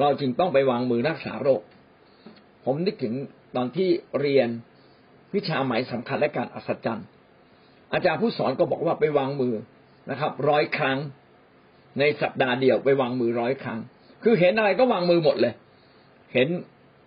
[0.00, 1.62] เราจึงต้องไปวางมือรักษาโรค
[2.64, 3.14] ผมนึกถึง
[3.56, 3.88] ตอนที่
[4.20, 4.48] เรียน
[5.34, 7.06] วิชาหมายสำคัญและการอัศจรรย์
[7.92, 9.54] อาจารย์ผู้สอนก็บอกว่าไปวางมือ
[10.10, 10.98] นะครับ ร้อยครั้ง
[11.98, 13.80] ในสัปดาห์เดียวไปวางมือร้อยครั้ง
[14.22, 15.54] คือเห็นอะไรก็วางมือหมดเลย
[16.34, 16.48] เห็น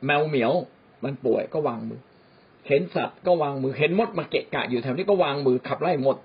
[0.06, 0.52] แมวเหมียว
[1.04, 2.02] มันป่วยก็วางมือ
[2.67, 6.17] เห็นสัตว์ก็วางมือ เห็นมดมาเกะกะอยู่แถวนี้ก็วางมือขับไล่หมด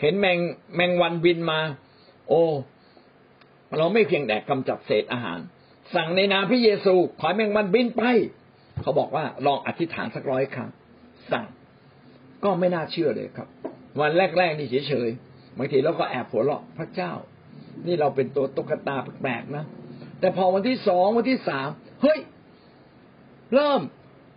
[0.00, 0.38] เห็นแมง
[0.76, 1.60] แมงวันบินมา
[2.28, 2.42] โอ้
[3.76, 5.38] เราไม่เพียงแต่กำจัดเศษอาหาร
[5.94, 8.02] สั่งในนามพระเยซู ขอแมงวันบินไป
[8.82, 10.70] เขาบอกว่าลองอธิษฐานสักร้อยครั้ง
[11.32, 11.46] สั่ง
[12.44, 13.48] ก็ไม่น่าเชื่อเลยครับ
[14.00, 17.12] วันแรกๆนี่เฉยๆบางทีเราก็แอบหัวเราะพระเจ้า
[17.86, 19.64] นี่เราเป็นตัวตุ๊กตาแปลกๆนะ
[20.20, 21.68] แต่พอวันที่สองวันที่สาม
[22.02, 22.18] เฮ้ย
[23.54, 23.80] เริ่ม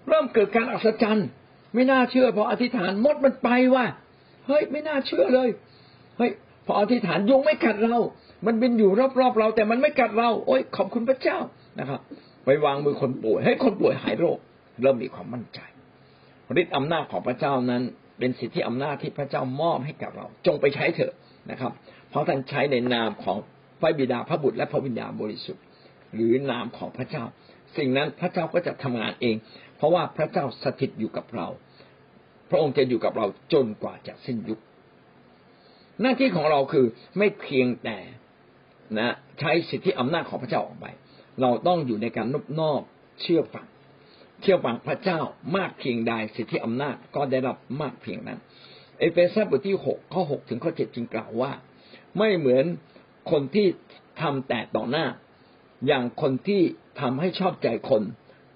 [0.10, 1.28] เริ่มเกิดการอัศจรรย์
[1.74, 3.86] ไม่น่าเชื่อ พออธิษฐานมดมันไปว่า
[4.48, 5.50] เฮ้ยไม่น่าเชื่อเลย
[6.18, 6.32] เฮ้ย
[6.66, 7.98] พออธิษฐานยุงไม่กัดเรา
[8.46, 8.90] มันบินอยู่
[9.20, 11.38] รอบๆเรา แต่มันไม่กัดเรา โอ้ยขอบคุณพระเจ้า
[11.80, 12.00] นะครับ
[12.46, 14.38] ไปวางมือคนป่วย ให้คนป่วยหายโรค
[14.82, 15.60] เริ่มมีความมั่นใจ
[16.62, 17.84] ฤทธิ์อำนาจของพระเจ้านั้น
[18.20, 21.14] เป็นสิทธิอำนาจที่พระเจ้ามอบให้กับเรา จงไปใช้เถอะ
[21.52, 21.72] นะครับ
[22.10, 23.38] เพราะท่านใช้ในนามของ
[23.82, 25.64] พระบิดาพระบุตรและพระวิญญาณบริสุทธิ์
[26.14, 27.24] หรือนามของพระเจ้า
[27.78, 29.36] สิ่งนั้นพระเจ้าก็จะทำงานเอง
[29.78, 31.48] เพราะว่าพระเจ้าสถิตอยู่กับเรา
[32.50, 34.60] พระองค์จะอยู่กับเราจนกว่าจะสิ้นยุค
[36.02, 36.86] หน้าที่ของเราคือ
[37.18, 37.98] ไม่เพียงแต่
[38.98, 40.88] นะใช้สิทธิอำนาจของพระเจ้าออกไป
[41.42, 42.82] เราต้องอยู่ในการนบนอบ
[43.22, 43.68] เชื่อฟัง
[44.42, 45.20] เชื่อฟังพระเจ้า
[45.58, 48.40] มากเพียงใดสิทธิอำนาจก็ได้รับมากเพียงนั้น
[49.00, 51.52] เอเฟซัสบทที่หกข้อหกถึงข้อเจ็ดจึงกล่าวว่า
[52.18, 52.66] ไม่เหมือน
[53.32, 53.68] คนที่
[54.22, 55.06] ทำแต่ต่อหน้า
[55.88, 56.62] อย่างคนที่
[57.00, 58.04] ทำให้ชอบใจคน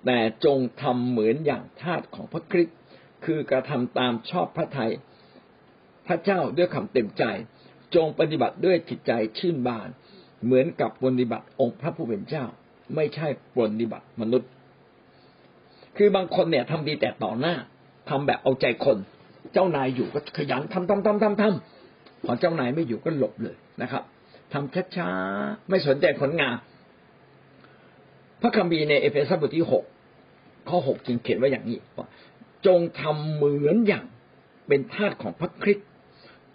[0.06, 2.78] แต่จงทำเหมือนอย่างทาสของพระคริสต์
[3.26, 4.92] คือกระทำตามชอบพระทยัย
[6.08, 7.24] พระเจ้าด้วยคำเต็มใจ
[7.96, 9.90] จงปฏิบัติด้วยจิตใจชื่นบาน
[10.46, 12.46] เหมือนกับปฏิบัติองค์พระผู้เป็นเจ้า
[12.96, 14.50] ไม่ใช่ปฏิบัติมนุษย์
[15.98, 17.56] คือบางคนเนี่ยทำดีแต่ต่อหน้า
[18.10, 18.98] ทำแบบเอาใจคน
[19.54, 24.04] เจ้านายอยู่ก็ขยันทำทำทำทำทำพอเจ้านายไม่อยู่ก็หลบเลยนะครับ
[24.54, 26.56] ทำช้าๆไม่สนใจผลงาน
[28.46, 29.84] พระคัมภีร์ในเอเฟซัสบทที่หก
[30.70, 32.08] ข้อหกจึงเขียนไว้อย่างนี้ว่า
[32.66, 34.06] จงทำเหมือนอย่าง
[34.68, 35.88] เป็นทาสของพระคริสต์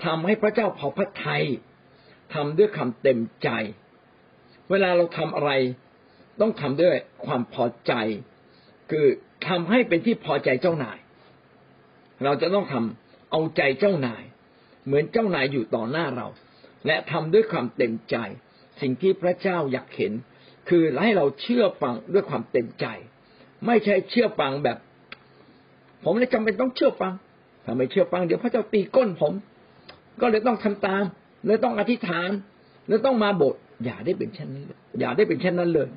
[0.04, 1.44] ทำให้พระเจ้าพอพระทัย
[2.34, 3.48] ทำด้วยคำเต็มใจ
[4.70, 5.50] เวลาเราทำอะไร
[6.40, 6.94] ต้องทำด้วย
[7.26, 7.92] ความพอใจ
[8.90, 9.06] คือ
[9.48, 10.98] ทำให้เป็นที่พอใจเจ้านาย
[12.24, 14.22] เราจะต้องทำเอาใจเจ้านาย
[14.84, 16.26] เหมือนเจ้านายอยู่ต่อหน้าเรา
[16.86, 18.16] และทำด้วยความเต็มใจ
[18.80, 20.12] สิ่งที่พระเจ้าอยากเห็น
[20.68, 22.86] คือให้เราเชื่อฟังด้วยความเต็มใจ
[23.66, 24.78] ไม่ใช่เชื่อฟังแบบ
[26.04, 27.12] ผมเลยจำเป็นต้องเชื่อฟัง
[27.64, 29.32] ถ้าไม่เชื่อฟังเดี๋ยวพระเจ้าตีก้นผม
[30.20, 31.04] ก็เลยต้องทำตาม
[31.46, 32.30] เลยต้องอธิษฐาน
[32.88, 34.62] แล้วต้องมาโบสถ์อย่าได้เป็นเช่นนั้
[35.00, 35.88] อย่าได้เป็นเช่นนั้นเลย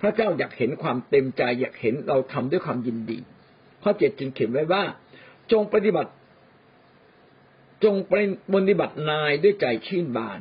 [0.00, 3.18] พระเจ้าอยากเห็นความเต็มใจอยากเห็นเราทำด้วยความยินดี
[3.82, 4.82] ข้อเจ็ดจึงเขียนไว้ว่า
[5.52, 6.10] จงปฏิบัติ
[7.84, 8.12] จงป
[8.68, 10.40] ฏิบัตินายด้วยใจชื่นบาน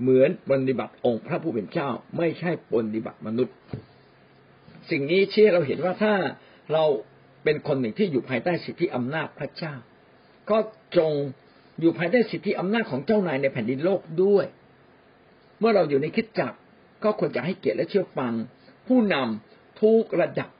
[0.00, 3.54] เหมือนปฏิบัติองค์พระผู้เป็นเจ้า ไม่ใช่ปฏิบัติมนุษย์
[4.90, 6.14] สิ่งนี้เชื่อเราเห็นว่าถ้า
[6.72, 6.84] เรา
[7.44, 9.74] เป็นคนหนึ่งที่อยู่ภายใต้สิทธิอำนาจพระเจ้า
[10.50, 10.58] ก็
[10.96, 11.12] จง
[11.80, 14.46] อยู่ภายใต้สิทธิอำนาจของเจ้านายในแผ่นดินโลกด้วย
[15.58, 16.58] เมื่อเราอยู่ในคิดจักร
[17.04, 18.32] ก็ควรจะให้เกียรติและเชื่อฟัง
[18.88, 20.50] ผู้นำทุกระดับ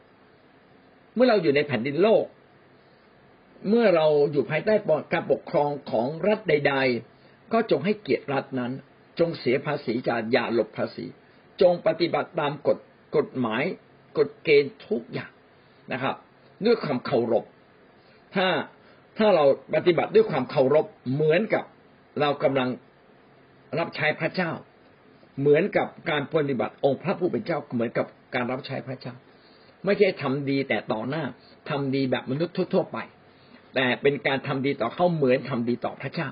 [1.15, 2.25] เมื่อเราอยู่ในแผ่นดินโลก
[3.69, 4.75] เมื่อเราอยู่ภายใต้
[5.13, 6.75] การปกครองของรัฐใด
[7.15, 8.73] ๆ ก็จงให้เกียรติรัฐนั้น
[9.21, 11.07] จงเสียภาษีจากอย่าหลบภาษี
[11.63, 12.79] จงปฏิบัติตามกฎ
[13.17, 13.63] กฎหมาย
[14.19, 15.31] กฎเกณฑ์ทุกอย่าง
[15.93, 16.17] นะครับ
[16.65, 17.45] ด้วยความเคารพ
[18.35, 18.47] ถ้า
[19.19, 21.65] ถ้าเราปฏิบัติด้วยความเคารพเหมือนกับ
[22.21, 22.69] เรากำลัง
[23.79, 24.51] รับใช้พระเจ้า
[25.41, 29.15] เหมือนกับการปฏิบัติองค์พระผู้เป็นเจ้าเหมือนกับการรับใช้พระเจ้า
[29.85, 31.25] ไม่ใช่ทำดีแต่ต่อหน้า
[31.71, 32.99] ทำดีแบบมนุษย์ทั่ว ๆ ไป
[33.75, 36.29] แต่เป็นการทำดีต่อเขาเหมือนทำดีต่อพระเจ้า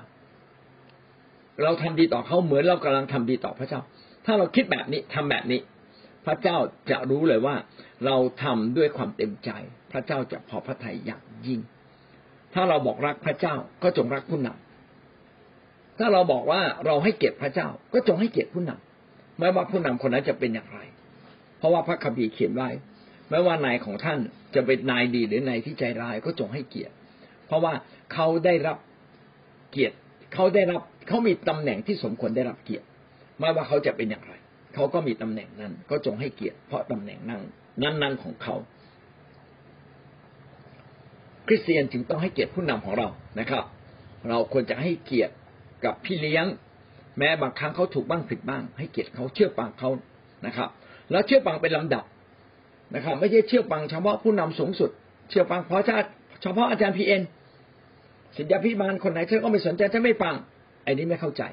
[1.63, 3.81] เราทำดีต่อเขาเหมือนเรากำลังทำดีต่อพระเจ้า
[4.25, 5.59] ถ้าเราคิดแบบนี้ทำแบบนี้
[6.25, 6.57] พระเจ้า
[6.91, 7.55] จะรู้เลยว่า
[8.05, 9.49] เราทำด้วยความเต็มใจ
[9.91, 11.59] พระเจ้าจะพอพระทัยอย่างยิ่ง
[12.53, 20.79] ถ้าเราบอกรักพระเจ้าก็จงรักผู้นำถ้าเราบอกว่าเราให้เกียรติพระเจ้า ก็จงให้เกียรติผู้นำไม่ว่าผู้นำคนนั้นจะเป็นอย่างไร
[21.57, 22.69] เพราะว่าพระคัมภีร์เขียนไว้
[23.29, 24.19] ไม่ว่านายของท่าน
[24.55, 26.93] จะเป็นนายดีหรือนายที่ใจร้ายก็จงให้เกียรติ
[27.47, 27.73] เพราะว่า
[28.13, 28.77] เขาได้รับ
[29.71, 29.95] เกียรติ
[30.33, 32.85] เขาได้รับ เขามีตำแหน่งที่สมควรได้รับเกียรติ
[33.39, 34.33] ไม่ว่าเขาจะเป็นอย่างไร
[34.75, 37.41] เขาก็มีตำแหน่งนั้น ก็จงให้เกียรติเพราะตำแหน่งนั้น
[37.83, 38.55] นั้นๆของเขา
[41.47, 43.07] คริสเตียนจึงต้องให้เกียรติผู้นำของเรา
[43.39, 43.63] นะครับ
[44.29, 45.33] เราควรจะให้เกียรติ
[45.85, 46.45] กับพี่เลี้ยง
[47.17, 49.89] แม้บางครั้งเขาถูกบ้างผิดบ้าง ให้เกียรติเขาเชื่อฟังเขา
[50.45, 50.69] นะครับ
[51.11, 52.03] แล้วเชื่อฟังเป็นลำดับ
[52.95, 54.89] นะครับ ไม่ใช่เชื่อฟังเฉพาะผู้นำสูงสุด
[55.29, 55.83] เชื่อฟังเพราะ
[56.41, 57.21] เฉพาะอาจารย์พีเอ็น
[58.35, 60.35] สิทธิพิบาลคนไหนเธอก็ไม่สนใจฉันไม่ฟัง
[60.87, 61.43] อ้นี้ไม่เข้าใจ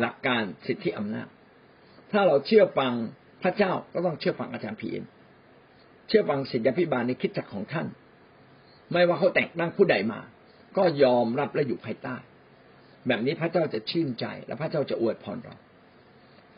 [0.00, 1.28] หลักการสิทธิอำนาจ
[2.12, 2.92] ถ้าเราเชื่อฟัง
[3.42, 5.04] พระเจ้าก็ต้องเชื่อฟังอาจารย์พีเอ็น
[6.08, 7.86] เชื่อฟังสิทธิพิบาลในคิดจักของท่าน
[8.92, 10.20] ไม่ว่าเขาแต่งตั้งผู้ใดมา
[10.76, 12.16] ก็ยอมรับและอยู่ภายใต้
[13.06, 15.54] แบบนี้พระเจ้าจะชื่นใจ และพระเจ้าจะอวยพรเรา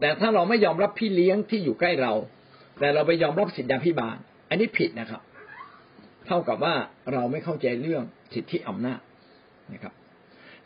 [0.00, 2.12] แต่ถ้าเราไม่ยอมรับพี่เลี้ยงที่อยู่ใกล้เรา
[2.80, 4.16] แต่เราไปยอมรับสิทธิพิบาล
[4.48, 5.22] อันนี้ผิดนะครับ
[6.26, 6.74] เท่ากับว่า
[7.12, 8.02] เราไม่เข้าใจเรื่อง
[8.34, 9.00] สิทธิอำนาจ
[9.72, 9.92] นะครับ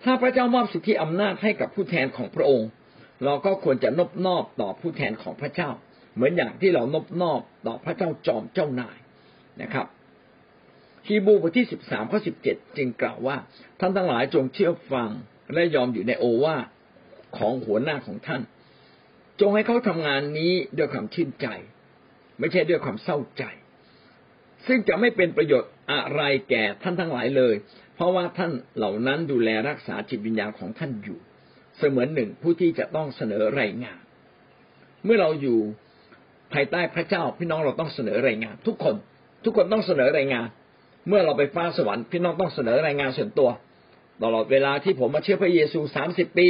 [0.04, 2.68] ถ้าพระเจ้ามอบสิทธิอำนาจให้กับผู้แทนของพระองค์
[3.24, 5.70] เราก็ควรจะนบนอบต่อผู้แทนของพระเจ้า
[6.14, 8.98] เหมือนอย่างที่เรานบนอบต่อพระเจ้าจอมเจ้านาย
[9.62, 9.86] นะครับ
[11.06, 13.36] ฮีบูบทที่สิบสามข้อสิบเจ็ดจึงกล่าวว่า
[13.80, 15.10] ท่านทั้งหลายจงเชื่อฟัง
[15.52, 16.56] และยอมอยู่ในโอวา
[17.36, 18.42] ของหัวหน้าของท่าน
[19.40, 21.46] จงให้เขาทำงานนี้ด้วยความชื่นใจ
[22.38, 23.44] ไม่ใช่ด้วยความเศร้าใจ
[24.66, 27.54] ซึ่งจะไม่เป็นประโยชน์อะไรแก่ท่านทั้งหลายเลย
[27.96, 31.18] เพราะว่าท่านเหล่านั้นดูแลรักษาจิตวิญญาณของท่านอยู่
[31.78, 33.98] เสมือนหนึ่งผู้ที่จะต้องเสนอรายงาน
[35.04, 35.58] เมื่อเราอยู่
[36.52, 38.94] ภายใต้พระเจ้าพี่น้องเราต้องเสนอรายงาน ทุกคน
[39.44, 40.46] ทุกคนต้องเสนอรายงาน
[41.08, 43.50] เมื่อเราไปฟ้าสวรรค์พี่น้องต้องเสนอรายงานส่วนตัว
[44.22, 46.48] ตลอดเวลาที่ผมมาเชื่อพระเยซูสามสิบปี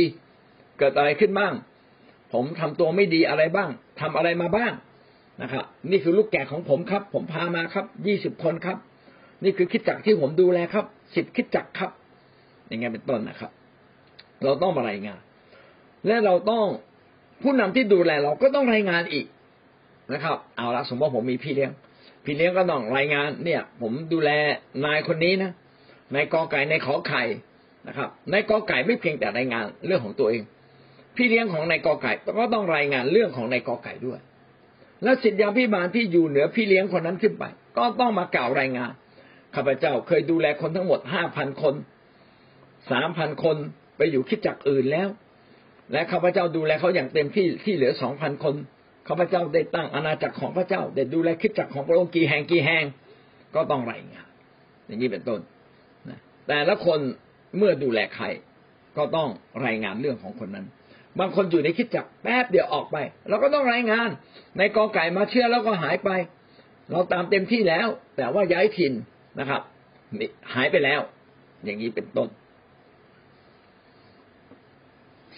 [0.78, 1.52] เกิดอะไรขึ้นบ้าง
[2.32, 4.72] ผมทำตัวไม่ดีอะไรบ้างทำอะไรมาบ้าง
[5.42, 8.76] นะครับนี่คือลูกแกะของผมครับ ผมพามาครับยี่สิบคนครับ
[9.44, 11.90] นี่คือคิดจักที่ผมดูแลครับสิบคิดจักครับ
[12.68, 13.50] อย่างเงี้ยเป็นต้นนะครับ
[14.44, 15.20] เราต้องมารายงาน
[16.06, 16.66] และเราต้อง
[17.42, 19.26] ผู้นำที่ดูแลเราก็ต้องรายงานอีก
[20.12, 21.72] นะครับ เอาละสมมติผมมีพี่เลี้ยง
[22.24, 24.30] พี่เลี้ยงก็ต้องรายงาน เนี่ย ผมดูแล
[24.84, 25.50] นายคนนี้นะ
[26.14, 27.22] นายกอไก่นายขอไข่
[27.88, 30.42] นะครับนายกอไก่ไม่เพียงแต่รายงานเรื่องของตัวเอง
[31.16, 34.18] พี่เลี้ยงของนายกอไก่ก็ต้องรายงานเรื่องของนายกอไก่ด้วย
[35.02, 37.44] และสิทธิยาพิบาลที่อยู่เหนือพี่เลี้ยงคนนั้นขึ้นไป
[37.78, 38.92] ก็ต้องมากล่าวรายงาน
[39.56, 41.74] ข้าพเจ้าเคยดูแลคนทั้งหมดห้าพันคน
[42.90, 43.56] สามพันคน
[43.96, 45.08] ไปอยู่คิดจักอื่นแล้ว
[45.92, 48.54] และข้าพเจ้าดูแลเขาอย่างเต็มที่ที่เหลือสองพันคน
[49.08, 52.84] ข้าพเจ้าได้ตั้งอาณาจักรของพระเจ้าได้ดูแลคิดจักของพระองค์กี่แห่งกี่แห่ง
[53.54, 54.28] ก็ต้องรายงาน
[54.86, 55.40] อย่างนี้เป็นต้น
[56.48, 57.00] แต่ละคน
[57.56, 58.26] เมื่อดูแลใคร
[58.96, 59.28] ก็ต้อง
[59.66, 60.66] รายงานเรื่องของคนนั้น
[61.18, 62.96] บางคนอยู่ในคิดจักแป๊บเดียวออกไป
[63.28, 64.08] เราก็ต้องรายงาน
[64.58, 66.10] ในกอไก่มาเชื่อแล้วก็หายไป
[66.90, 68.92] เราตามเต็มที่แล้ว แต่ว่าย้ายถิ่น
[69.38, 69.60] นะครับ
[70.54, 71.00] หายไปแล้ว
[71.64, 72.28] อย่างนี้เป็นต้น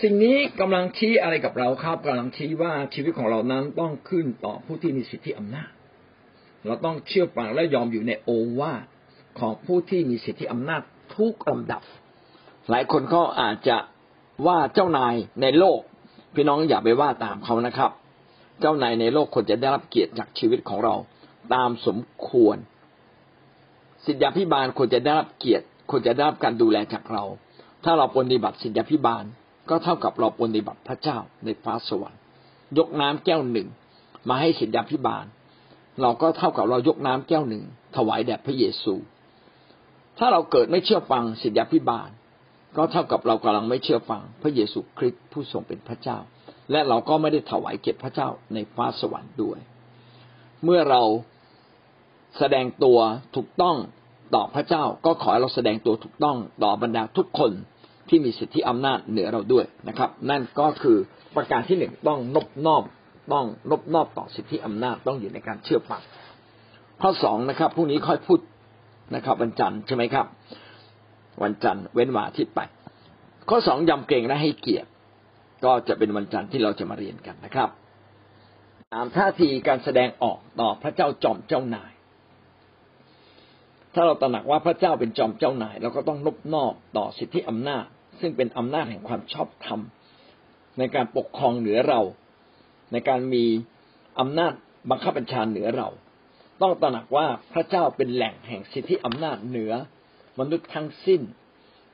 [0.02, 5.70] สิ่งนี้กำลังชี้อะไรกับเราครับกำลังชี้ว่าชีวิตของเรานั้นต้องขึ้นต่อผู้ที่มีสิทธิอำนาจ
[6.66, 8.72] เราต้องเชื่อฟังและยอมอยู่ในโอวา
[9.38, 10.82] ของผู้ที่มีสิทธิอำนาจ
[11.14, 11.82] ทุกลำดับ
[12.70, 13.76] หลายคนก็อาจจะ
[14.46, 15.80] ว่าเจ้านายในโลก
[16.34, 17.90] พี่น้องอย่าไปว่าตามเขานะครับ
[18.60, 20.94] เจ้านายในโลกควรจะได้รับเกียรติจากชีวิตของเรา
[21.54, 22.56] ตามสมควร
[24.08, 27.24] สิทธิพิบาลควรจะได้รับเกียรติควรจะได้รับการดูแลจากเรา
[27.84, 29.24] ถ้าเราปฏิบัติสิทธิพิบาล
[29.70, 32.20] ก็เท่ากับเราปฏิบัติพระเจ้าในฟ้าสวรรค์
[32.78, 33.68] ยกน้ำแก้วหนึ่ง
[34.28, 35.24] มาให้สิทธิพิบาล
[36.02, 37.62] เราก็เท่ากับเรายกน้ำแก้วหนึ่ง
[37.96, 38.94] ถวายแด่พระเยซู
[40.18, 42.10] ถ้าเราเกิดไม่เชื่อฟังสิทธิพิบาล
[42.76, 46.18] ก็เท่ากับเรากำลังไม่เชื่อฟังพระเยซูคริสต์ผู้ทรงเป็นพระเจ้า
[46.70, 49.58] และเราก็ไม่ได้ถวายเกียรติพระเจ้าในฟ้าสวรรค์ด้วย
[50.64, 51.02] เมื่อเรา
[52.38, 52.98] แสดงตัว
[53.36, 53.76] ถูกต้อง
[54.34, 57.52] ต่อพระเจ้าก็ขอให้เราแสดงตัวถูกต้องต่อบรรดาทุกคน
[58.08, 60.96] ที่มีสิทธิอำนาจเหนือเราด้วยนะครับ นั่นก็คือ
[61.36, 62.84] ประการที่หนึ่งต้องนบนอบ
[63.32, 66.02] ต้องนบนอบต่อสิทธิอำนาจต้องอยู่ในการเชื่อฟัง
[67.02, 68.40] ข้อสองนะครับพรุ่งนี้ค่อยพูด
[69.14, 70.26] นะครับ วันจันทร์ใช่ไหมครับ
[71.42, 72.60] วันจันทร์เว้นวันอาทิตย์ไป
[73.48, 74.88] ข้อสองยำเกรงและให้เกียรติ
[75.64, 77.68] ก็จะเป็นวันจันทร์ที่เราจะมาเรียนกันนะครับ
[78.94, 81.90] ตามท่าทีการแสดงออกต่อพระเจ้าจอมเจ้านาย
[84.00, 87.84] ถ้าเราตระหนักว่าพระเจ้าเป็นจอมเจ้านาย เราก็ต้องนบนอบต่อสิทธิอำนาจ
[88.20, 89.80] ซึ่งเป็นอำนาจแห่งความชอบธรรม
[90.78, 92.00] ในการปกครองเหนือเรา
[92.92, 93.44] ในการมี
[94.20, 94.52] อำนาจ
[94.90, 95.88] บังคับบัญชาเหนือเรา
[96.62, 99.72] ต้องตระหนักว่าพระเจ้าเป็นแหล่งแห่งสิทธิอำนาจเหนือ
[100.38, 101.20] มนุษย์ทั้งสิ้น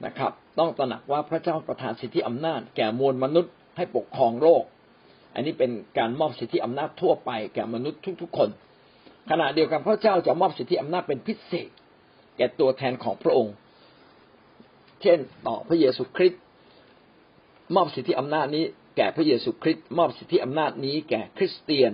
[0.05, 4.63] นะครับ ต้องตระหนักว่าพระเจ้าประทานสิทธิอำนาจ แก่มวลมนุษย์ให้ปกครองโลก
[5.35, 8.49] อันนี้เป็นการมอบสิทธิอำนาจทั่วไปแก่มนุษย์ทุกๆคน
[9.31, 11.71] ขณะเดียวกันพระเจ้าจะมอบสิทธิอำนาจเป็นพิเศษ
[12.37, 13.55] แก่ตัวแทนของพระองค์
[15.03, 16.43] เช่นต่อพระเยซูคริสต์
[17.75, 18.65] มอบสิทธิอำนาจนี้
[18.97, 21.93] แก่พระเยซูคริสต์มอบสิทธิอำนาจนี้แก่คริสเตียน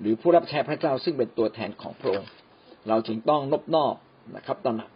[0.00, 2.30] หรือผู้รับใช้พระเจ้าซึ่งเป็นตัวแทนของพระองค์
[2.88, 3.94] เราจึงต้องนบนอบ
[4.36, 4.90] นะครับตระหนัก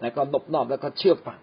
[0.00, 1.38] แล้วก็นบนอบแล้วก็เชื่อฟัง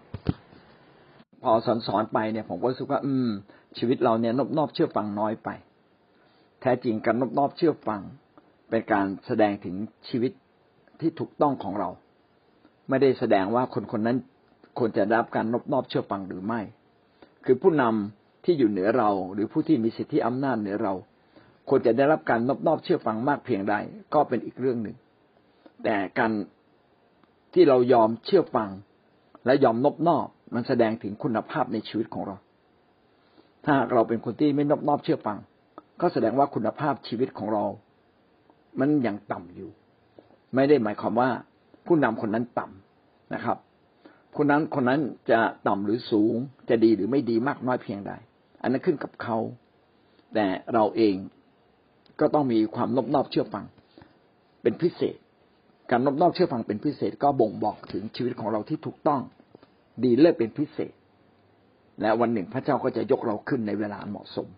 [1.42, 3.30] พอสอนสอนไปเนี่ยผมก็รู้สึกว่า อืม
[3.78, 5.48] ชีวิตเราเนี่ยนบนอบเชื่อฟังน้อยไป
[6.60, 8.00] แท้จริงการนบนอบเชื่อฟัง
[8.70, 9.74] เป็นการแสดงถึง
[10.08, 10.32] ชีวิต
[11.00, 11.88] ที่ถูกต้องของเรา
[12.88, 14.16] ไม่ได้แสดงว่าคนคนนั้น
[14.78, 16.60] ควรจะรับการนอบนอบเชื่อฟังหรือไม่
[17.44, 20.94] คือผู้นำที่อยู่เหนือเรา หรือผู้ที่มีสิทธิอำนาจเหนือเรา
[21.68, 23.74] ควรจะได้รับการนอบนอบเชื่อฟังมากเพียงใด
[24.14, 24.96] ก็เป็นอีกเรื่องหนึ่ง
[25.84, 26.32] แต่การ
[27.54, 28.70] ที่เรายอมเชื่อฟัง
[29.46, 32.36] และยอมนอบนอบมันแสดงถึงคุณภาพในชีวิตของเรา
[33.66, 35.38] ถ้าเราเป็นคนที่ไม่นอบนอบเชื่อฟัง
[36.00, 37.64] ก็แสดงว่าคุณภาพชีวิตของเรา
[38.78, 39.70] มันยังต่ำอยู่
[40.54, 41.30] ไม่ได้หมายความว่า
[41.88, 43.58] ผู้นำคนนั้นต่ำนะครับ
[44.36, 46.34] คนนั้นคนนั้นจะต่ำหรือสูง
[46.68, 48.12] จะดีหรือไม่ดีมากน้อยเพียงใด
[48.62, 49.38] อันนั้นขึ้นกับเขา
[50.34, 51.16] แต่เราเอง
[52.20, 53.64] ก็ต้องมีความนบนอบเชื่อฟัง
[54.62, 55.16] เป็นพิเศษ
[55.90, 59.20] การนบนอบเชื่อฟังเป็นพิเศษ ก็บ่งบอกถึงชีวิตของเราที่ถูกต้อง
[60.04, 60.92] ดีเลิศเป็นพิเศษ
[62.00, 64.48] และวันหนึ่งพระเจ้าก็จะยกเราขึ้นในเวลาเหมาะสม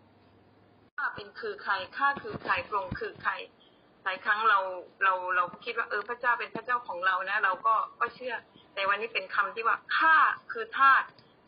[0.98, 3.32] ข้าเป็นคือใครข้าคือใครพระองค์คือใคร
[4.04, 4.58] หลายครั้งเรา
[5.04, 8.34] เราเราคิดว่าเออพระเจ้าเป็นพระเจ้าของเรานะ เราก็ก็เชื่อ
[8.74, 10.16] แต่วันนี้เป็นคำที่ว่าข้า
[10.52, 11.02] คือทาส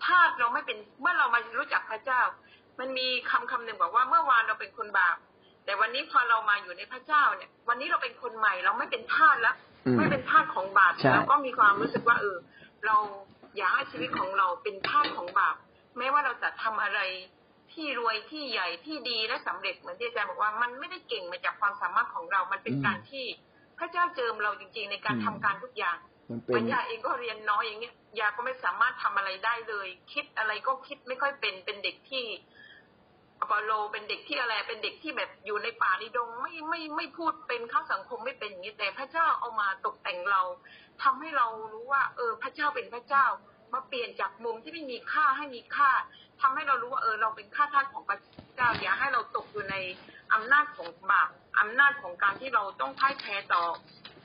[0.06, 2.20] ทาสเราไม่เป็นเมื่อเรามารู้จักพระเจ้า
[2.80, 5.16] มันมีคำคำหนึ่งบอกว่าเมื่อวานเราเป็นคนบาป
[5.64, 12.36] แต่วันนี้พอเรามาอยู่ในพระเจ้าเนี่ย วันนี้เราเป็นคนใหม่ เราไม่เป็นทาสแล้วอืมไม่เป็นทาสของบาปใช่แล้วก็มีความรู้สึกว่า เออ
[12.86, 12.96] เรา
[13.56, 15.56] อยากให้ชีวิตของเราเป็นทาสของบาป
[15.98, 17.00] แม้ว่าเราจะทำอะไร
[17.74, 23.26] ที่รวยที่ใหญ่ที่ดีและสำเร็จเหมือนที่อาจารย์บอกว่ามันไม่ได้เก่งมาจากความสามารถของเรา มันเป็นอืมการที่
[23.78, 25.98] พระเจ้าเจิมเราจริง ๆ ในการอืมทำการทุกอย่าง
[26.30, 32.24] มันเป็มันนยาเองก็เรียนน้อยอย่างเงี้ยยาก็ไม่สามารถทำอะไรได้เลย คิดอะไรก็คิดไม่ค่อยเป็นเป็นเด็กที่
[33.40, 40.42] อปอโลเป็นเด็กที่อะไรเป็นเด็กที่แบบอยู่ในป่าในดงไม่ไม่ไม่พูดเป็นเข้าสังคมไม่เป็นอย่างนี้แต่พระเจ้าเอามาตกแต่งเรา
[41.02, 43.24] ทำให้เรารู้ว่า เออ พระเจ้าเป็นพระเจ้า
[43.72, 45.90] มาเปลี่ยนจากมุมที่ไม่มีค่าให้มีค่า
[46.40, 48.18] ทำให้เรารู้ว่าเออเราเป็นข้าทาสของพระ
[48.56, 49.76] เจ้าอย่าให้เราตกอยู่ใน
[50.32, 51.28] อำนาจของบาป
[51.60, 53.64] อำนาจของการที่เราต้องพ่ายแพ้ต่อ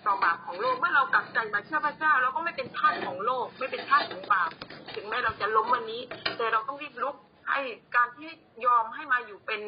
[0.06, 4.50] ต่อบาปของโลกเมื่อเรากลับใจมาเชื่อพระเจ้าเราก็ไม่เป็นทาสของโลก ไม่เป็นทาสของบาป
[4.96, 6.02] ถึงแม้เราจะล้มวันนี้
[6.38, 7.16] แต่เราต้องรีบลุก
[7.50, 7.62] ให้
[7.96, 8.30] การที่
[8.66, 9.62] ยอมให้มาอยู่เป็น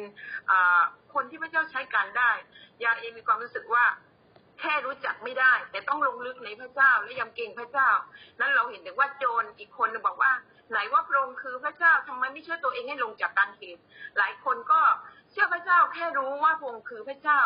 [0.50, 0.80] อ่า
[1.14, 2.30] คนที่พระเจ้าใช้การได้
[2.84, 3.84] ยาเองมีความรู้สึกว่า
[4.60, 7.90] แค่รู้จักไม่ได้ แต่ต้องลงลึกในพระเจ้าและยำเกรงพระเจ้า
[8.40, 10.32] นั้นเราเห็นถึงว่าโจรอีกคนบอกว่า
[10.70, 13.82] ไหนว่าพระองค์คือพระเจ้าทำไมไม่เชื่อตัวเองให้ลงจากการเหตุ
[14.18, 14.80] หลายคนก็
[15.30, 17.40] เชื่อพระเจ้าแค่รู้ว่าพระองค์คือพระเจ้า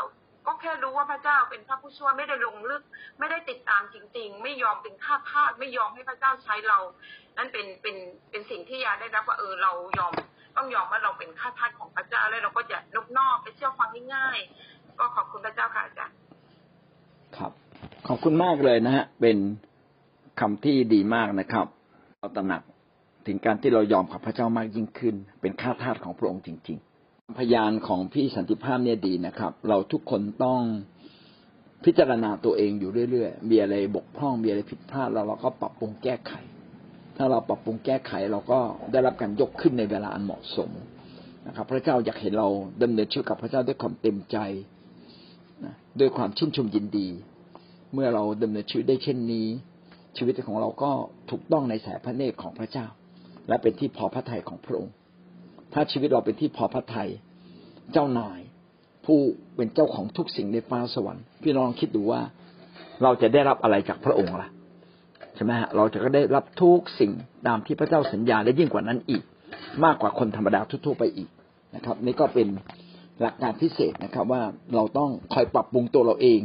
[0.47, 2.83] ก็แค่รู้ว่าพระเจ้าเป็นพระผู้ช่วยไม่ได้ลงลึก
[3.19, 6.79] ไม่ได้ติดตามจริง ๆ ไม่ยอมเป็นข้าทาสไม่ยอมให้พระเจ้าใช้เรา
[7.37, 7.97] นั่นเป็นเป็น
[8.31, 10.13] เป็นสิ่งที่ยาได้รับว่าเออเรายอม
[10.57, 16.17] ต้องยอมว่าเราเป็นข้าทาสของพระเจ้าแล้วเราก็จะนบนอบไปเชื่อฟังง่ายๆก็ขอบคุณพระเจ้าค่ะอาจารย์
[17.39, 17.53] ครับ
[18.09, 19.37] ขอบคุณมากเลยนะฮะ เป็น
[20.41, 21.67] คำที่ดีมากนะครับ
[22.21, 22.63] เราตระหนัก
[23.27, 30.61] ถึงการที่เรายอมกับพระเจ้ามากยิ่งขึ้น เป็นข้าทาสของพระองค์จริง ๆ พยานของพี่สันติภาพเนี่ยดีนะครับ เราทุกคนต้อง
[31.85, 36.33] พิจารณาตัวเองอยู่เรื่อยๆมีอะไรบกพร่องมีอะไรผิดพลาดแล้วเราก็ปรับปรุงแก้ไข
[37.17, 38.61] ถ้าเราปรับปรุงแก้ไขเราก็
[38.93, 40.71] ได้รับการยกขึ้นในเวลาอันเหมาะสม
[41.47, 42.49] นะครับ พระเจ้าอยากเห็นเรา
[42.83, 44.39] ดำเนินชีวิตกับพระเจ้าด้วยความเต็มใจ
[45.67, 47.09] นะด้วยความชื่นชมยินดี
[47.95, 49.47] เมื่อเราดำเนินชีวิตได้เช่นนี้
[50.17, 50.91] ชีวิตของเราก็
[51.31, 52.87] ถูกต้องในสายพระเนตรของพระเจ้า
[53.49, 54.95] และเป็นที่พอพระทัยของพระองค์
[55.73, 57.11] ถ้าชีวิตเราเป็นที่พอพระทัย
[57.93, 58.41] เจ้านาย
[59.05, 59.19] ผู้
[59.57, 62.21] เป็นเจ้าของทุกสิ่งในฟ้าสวรรค์พี่น้องคิดดูว่า
[63.03, 64.49] เราจะได้รับอะไรจากพระองค์ล่ะ
[65.35, 67.13] ใช่ไหมฮะเราจะก็ได้รับทุกสิ่ง
[67.47, 69.23] ตามที่พระเจ้าสัญญาและยิ่งกว่านั้นอีก
[69.85, 71.29] มากกว่าคนธรรมดาทั่วๆไปอีก
[71.75, 72.49] นะครับ นี่ก็เป็น
[73.21, 74.43] หลักการพิเศษนะครับ ว่า
[74.75, 76.41] เราต้องคอยปรับปรุงตัวเราเอง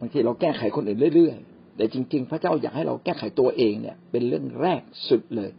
[0.00, 5.50] บางทีเราแก้ไขคนอื่นเรื่อยๆ แต่จริง ๆ พระเจ้าอยากให้เราแก้ไขตัวเองเนี่ย เป็นเรื่องแรกสุดเลย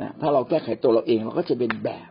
[0.00, 2.08] นะถ้าเราแก้ไขตัวเราเองเราก็จะเป็นแบบ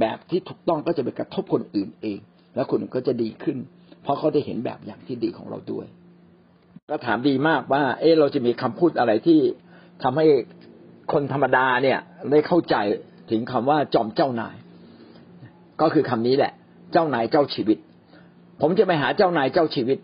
[0.00, 2.18] แบบที่ถูกต้องก็จะไปกระทบคนอื่นเอง
[2.54, 3.56] แล้วคนอื่นก็จะดีขึ้น
[4.02, 5.86] เพราะเขาได้เห็นแบบอย่างที่ดีของเราด้วย
[6.90, 9.38] ก็ถามดีมากว่า เออเราจะมีคำพูดอะไรที่
[10.02, 10.26] ทำให้
[11.12, 11.98] คนธรรมดาเนี่ย
[12.30, 12.76] ได้เข้าใจ
[13.30, 14.56] ถึงคำว่าจอมเจ้านาย
[15.80, 16.52] ก็คือคำนี้แหละ
[16.92, 17.78] เจ้านายเจ้าชีวิต
[18.60, 19.98] ผมจะไปหาเจ้านายเจ้าชีวิต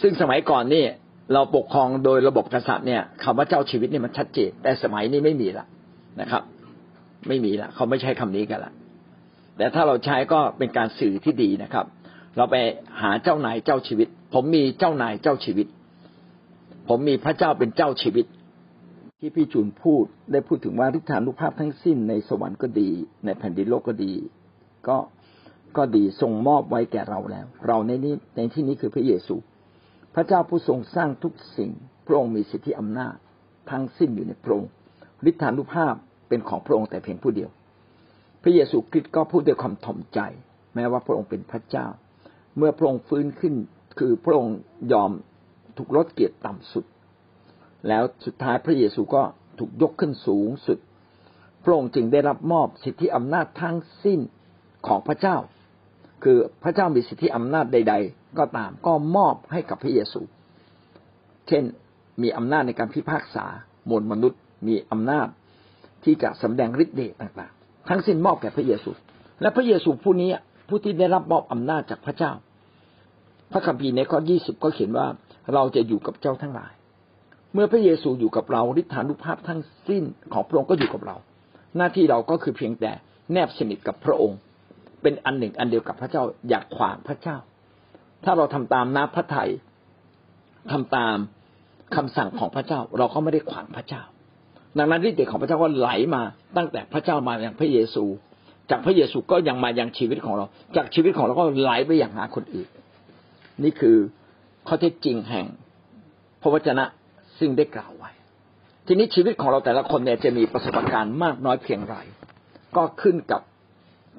[0.00, 0.84] ซึ่งสมัยก่อนนี่
[1.32, 5.66] เราปกครองโดยระบบกษัตริย์เนี่ยคำว่าเจ้าชีวิตนี่มันชัดเจนแต่สมัยนี้ไม่มีละ
[6.20, 6.42] นะครับ
[7.28, 8.72] ไม่มีละเขาไม่ใช้คำนี้กันละ
[9.56, 11.86] แต่ถ้าเราใช้ก็เป็นการสื่อที่ดีนะครับ
[12.36, 12.56] เราไป
[13.02, 15.66] หาเจ้านายเจ้าชีวิต ผมมีเจ้านายเจ้าชีวิต
[16.88, 18.26] ผมมีพระเจ้าเป็นเจ้าชีวิต
[19.22, 22.90] ที่พี่จูนพูดได้พูดถึงว่าทุกฐานุภาพทั้งสิ้นในสวรรค์ก็ดี
[23.24, 24.12] ในแผ่นดินโลกก็ดี
[24.88, 24.96] ก็
[25.76, 29.36] ก็ดีทรงมอบไว้แก่เราแล้ว เราในนี้ในที่นี้คือพระเยซู
[30.14, 31.70] พระเจ้าผู้ทรงสร้างทุกสิ่ง
[32.06, 33.14] พระองค์มีสิทธิอำนาจ
[33.70, 34.70] ทั้งสิ้นอยู่ในพระองค์
[35.30, 35.94] ฤทธานุภาพ
[36.28, 37.50] เป็นของพระองค์แต่เพียงผู้เดียว
[38.42, 40.20] พระเยซูคริสต์ก็พูดด้วยความถ่อมใจ
[40.74, 41.86] แม้ว่าพระองค์เป็นพระเจ้า
[42.56, 43.54] เมื่อพระองค์ฟื้นขึ้น
[43.98, 44.56] คือพระองค์
[44.92, 45.10] ยอม
[45.76, 46.84] ถูกลดเกียรติต่ำสุด
[47.88, 49.22] แล้วสุดท้ายพระเยซูก็
[49.58, 50.78] ถูกยกขึ้นสูงสุด
[51.64, 54.20] พระองค์จึงได้รับมอบสิทธิอำนาจทั้งสิ้น
[54.86, 55.36] ของพระเจ้า
[56.24, 60.20] คือพระเจ้ามีสิทธิอำนาจใด ๆ ก็ตามก็มอบให้กับพระเยซู
[61.48, 61.64] เช่น
[62.22, 63.46] มีอำนาจในการพิพากษา
[63.88, 65.28] มวลมนุษย์ มีอำนาจ
[66.04, 68.90] ที่จะสำแดงฤทธิ์เดชต่างๆ ทั้งสิ้นมอบแก่พระเยซู
[69.40, 70.30] และพระเยซูผู้นี้
[70.68, 72.32] ผู้ที่ได้รับมอบอำนาจจากพระเจ้า
[73.52, 75.06] พระคัมภีร์ในข้อ20ก็เขียนว่า
[75.52, 76.72] เราจะอยู่กับเจ้าทั้งหลาย
[77.54, 81.16] เมื่อพระเยซูอยู่กับเราฤทธานุภาพทั้งสิ้นของพระองค์ก็อยู่กับเรา
[81.76, 82.92] หน้าที่เราก็คือเพียงแต่
[83.32, 84.38] แนบสนิทกับพระองค์
[85.02, 87.36] เป็นอันหนึ่งอันเดียวกับพระเจ้าอยากขวางพระเจ้า
[88.24, 89.50] ถ้าเราทำตามน้ำพระทัย
[90.72, 91.16] ทำตาม
[91.96, 94.02] คำสั่งของพระเจ้า เราก็ไม่ได้ขวางพระเจ้า
[94.78, 96.22] ดังนั้นฤทธิ์เดชของพระเจ้าก็ไหลมา
[96.56, 98.04] ตั้งแต่พระเจ้ามาอย่างพระเยซู
[98.70, 100.44] จากพระเยซูก็ยังมายังชีวิตของเรา
[100.76, 102.68] จากชีวิตของเราก็ไหลไปอย่างหาคนอื่น
[103.62, 103.96] นี่คือ
[104.66, 105.46] ข้อเท็จจริงแห่ง
[106.42, 106.84] พระวจนะ
[107.40, 108.10] ซึ่งได้กล่าวไว้
[108.86, 111.96] ทีนี้ชีวิตของเราแต่ละคนเนี่ยจะมีประสบการณ์มากน้อยเพียงไร
[112.76, 113.40] ก็ขึ้นกับ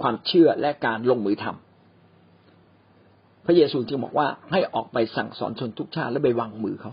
[0.02, 1.46] ความเชื่อและการลงมือท
[3.46, 6.92] พระเยซูจึงบอกว่าให้ออกไปสั่งสอนชนทุกชาติและไปวางมือเขา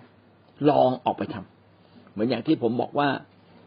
[0.71, 3.09] ลองออกไปทำเหมือนอย่างที่ผมบอกว่า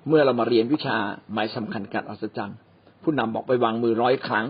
[0.08, 0.98] เมื่อเรามาเรียนวิชา
[1.34, 2.58] หมายสำคัญการอัศจรรย์
[3.04, 4.46] ผู้นำบอกไปวางมือร้อยครั้ง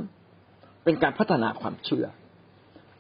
[0.83, 2.05] เป็นการพัฒนาความเชื่อ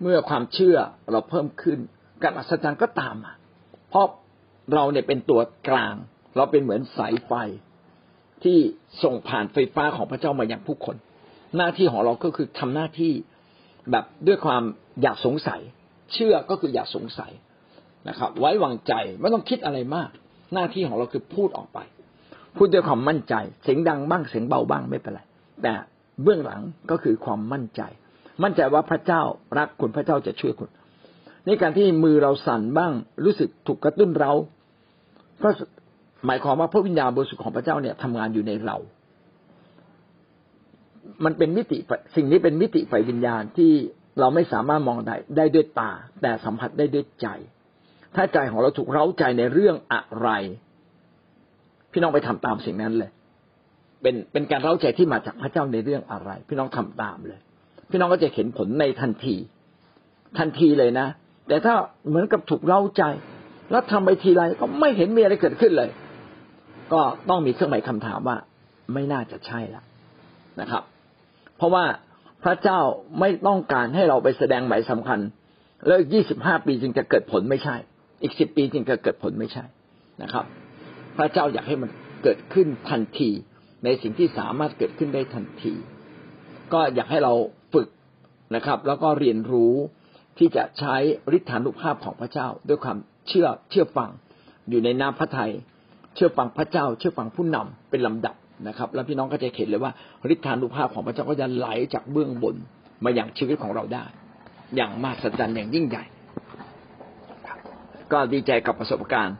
[0.01, 0.77] เมื่อความเชื่อ
[1.11, 1.79] เราเพิ่มขึ้น
[2.23, 3.33] การอัศจรรย์ก็ตามมา
[3.89, 4.05] เพราะ
[4.73, 5.95] เราเนี่ยเป็นตัวกลาง
[6.35, 7.33] เราเป็นเหมือนสายไฟ
[8.43, 8.57] ที่
[9.03, 10.95] ส่งผ่านไฟฟ้าของพระเจ้ามาอย่างผู้คน
[11.57, 13.13] หน้าที่ของเราก็คือทำหน้าที่
[13.91, 14.63] แบบด้วยความ
[15.01, 15.61] อยากสงสัย
[16.13, 17.31] เชื่อก็คืออยากสงสัย
[18.09, 20.09] นะครับ ไว้วางใจไม่ต้องคิดอะไรมาก
[20.53, 21.79] หน้าที่ของเราคือพูดออกไป
[22.57, 25.21] พูดด้วยความมั่นใจ เสียงดังบ้างเสียงเบาบ้างไม่เป็นไร
[25.63, 25.73] แต่
[26.23, 26.61] เบื้องหลัง
[26.91, 27.81] ก็คือความมั่นใจ
[28.43, 29.21] มั่นใจว่าพระเจ้า
[29.57, 30.69] รักคุณพระเจ้าจะช่วยคุณ
[31.45, 32.91] ในการที่มือเราสั่นบ้าง
[33.25, 34.31] รู้สึกถูกกระตุ้นเรา
[35.43, 35.49] ก็
[36.25, 38.77] หมายความว่าพระวิญญาณบริสุทธิ์ของพระเจ้าเนี่ยทำงานอยู่ในเรา
[41.25, 41.77] มันเป็นมิติ
[42.15, 43.71] สิ่งนี้เป็นมิติไฟวิญญาณที่
[44.19, 47.27] เราไม่สามารถมองได้ได้ด้วยตา แต่สัมผัสได้ด้วยใจ
[48.15, 50.29] ถ้าใจของเราถูกเร้าใจในเรื่องอะไร
[51.91, 53.11] พี่น้องไปทำตามสิ่งนั้นเลย
[54.01, 57.39] เป็นเป็นการเร้าใจที่มาจากพระเจ้าในเรื่องอะไร พี่น้องทำตามเลย
[57.89, 59.35] พี่น้องก็จะเห็นผลในทันที
[60.37, 61.07] ทันทีเลยนะ
[61.47, 61.75] แต่ถ้า
[62.07, 63.03] เหมือนกับถูกเร้าใจ
[63.71, 65.89] แล้วทำไปทีไรก็ไม่เห็นมีอะไรเกิดขึ้นเลย
[66.93, 68.37] ก็ต้องมีเครื่องหมายคำถามว่า
[68.93, 69.83] ไม่น่าจะใช่ละ
[70.61, 70.83] นะครับ
[71.57, 71.85] เพราะว่า
[72.43, 72.79] พระเจ้า
[73.19, 75.19] ไม่ต้องการให้เราไปแสดงหมายสำคัญ
[75.87, 77.75] แล้วยี่สิบห้าปีจึงจะเกิดผลไม่ใช่
[78.21, 79.65] อีกสิบปีจึงจะเกิดผลไม่ใช่
[80.21, 80.45] นะครับ
[81.17, 81.89] พระเจ้าอยากให้มัน
[82.23, 83.29] เกิดขึ้นทันที
[83.83, 85.73] ในสิ่งที่สามารถเกิดขึ้นได้ทันที
[86.73, 87.33] ก็อยากให้เรา
[87.73, 87.87] ฝึก
[88.55, 89.73] นะครับ แล้วก็เรียนรู้
[90.37, 90.95] ที่จะใช้
[91.37, 92.97] ฤทธานุภาพของพระเจ้าด้วยความ
[93.27, 94.09] เชื่อเชื่อฟัง
[94.69, 95.51] อยู่ในน้ำพระทัย
[96.15, 98.35] เชื่อฟังพระเจ้า เชื่อฟังผู้นำเป็นลำดับ
[98.67, 99.91] นะครับ แล้วพี่น้องก็จะเห็นเลยว่า
[100.33, 102.55] ฤทธานุภาพของพระเจ้าก็จะไหลจากเบื้องบน
[103.03, 104.05] มาอย่างชีวิตของเราได้
[104.75, 106.03] อย่างมาสัจจันอย่างยิ่งใหญ่
[108.11, 109.37] ก็ดีใจกับประสบการณ์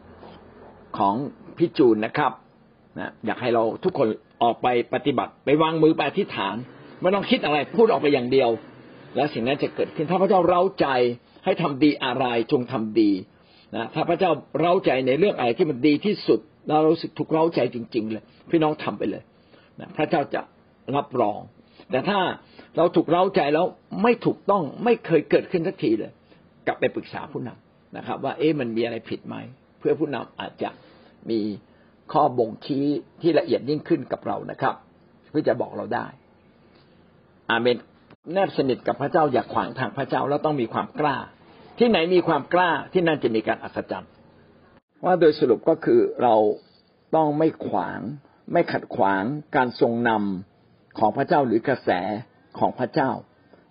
[0.98, 1.16] ของ
[1.58, 2.32] พี่จูนนะครับ
[3.00, 4.08] นะอยากให้เราทุกคน
[4.44, 6.56] ออกไปปฏิบัติ ไปวางมือไปอธิษฐาน
[7.02, 8.50] ไม่ต้องคิดอะไรพูดออกไปอย่างเดียว
[9.16, 10.88] และสิ่งนั้นจะเกิดขึ้นถ้าพระเจ้าเร้าใจ
[11.46, 13.12] ให้ทำดีอะไรจงทำดี
[13.76, 19.24] นะถ้าพระเจ้าเร้าใจในเรื่องอะไรที่มันดีที่สุดเรารู้สึกถูกเร้าใจจริง ๆ เลย พี่น้องทำไปเลย
[19.80, 20.42] นะพระเจ้าจะ
[20.96, 21.40] รับรอง
[21.92, 22.20] แต่ถ้า
[22.78, 23.66] เราถูกเร้าใจแล้ว
[24.04, 26.12] ไม่ถูกต้องไม่เคยเกิดขึ้นสักทีเลย
[26.68, 29.36] กลับไปปรึกษาผู้นำนะครับ ว่าเอ๊ะมันมีอะไรผิดไหม
[29.80, 30.70] เพื่อผู้นำอาจจะ
[31.30, 31.40] มี
[32.14, 32.86] ข้อบ่งชี้
[33.22, 34.76] ที่ละเอียดยิ่งขึ้นกับเรานะครับ
[35.30, 36.06] เพื่อจะบอกเราได้
[37.50, 37.78] อาเมน
[38.34, 41.18] แนบสนิทกับพระเจ้าอย่าขวางทางพระเจ้าแล้วต้องมีความกล้า
[41.84, 44.12] ที่ไหนมีความกล้าที่นั่นจะมีการอัศจรรย์
[45.06, 46.36] ว่าโดยสรุปก็คือเรา
[47.16, 48.00] ต้องไม่ขวาง
[48.54, 49.24] ไม่ขัดขวาง
[49.56, 51.90] การทรงนำของพระเจ้าหรือกระแส
[52.60, 53.10] ของพระเจ้า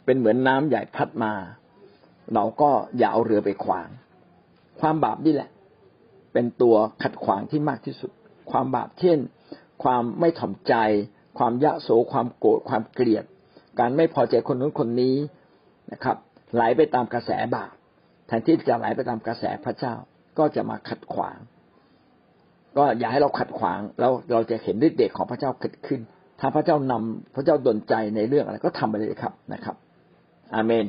[0.04, 1.34] เป็นเหมือนน้ำใหญ่พัดมา
[2.34, 3.88] เราก็อย่าเอาเรือไปขวาง
[4.80, 5.50] ความบาปนี่แหละ
[6.32, 8.10] เป็นตัวขัดขวางที่มากที่สุด
[8.50, 9.18] ความบาปเช่น
[9.82, 10.74] ความไม่ถ่อมใจ
[11.38, 13.24] ความยะโสความโกรธความเกลียด
[13.78, 15.16] การไม่พอใจคนนู้นคนนี้
[15.92, 16.16] นะครับ
[16.54, 17.72] ไหลไปตามกระแสบาป
[18.30, 19.94] แทนที่จะไหลไปตามกระแสพระเจ้า
[20.38, 21.38] ก็จะมาขัดขวาง
[22.76, 26.00] ก็อย่าให้เราขัดขวางแล้วเราจะเห็นฤทธิ์เดชของพระเจ้าเกิดขึ้น
[26.40, 29.76] ถ้าพระเจ้านำพระเจ้าดลใจในเรื่องอะไรก็ทำไปเลยครับนะครับ
[30.54, 30.84] อาเมน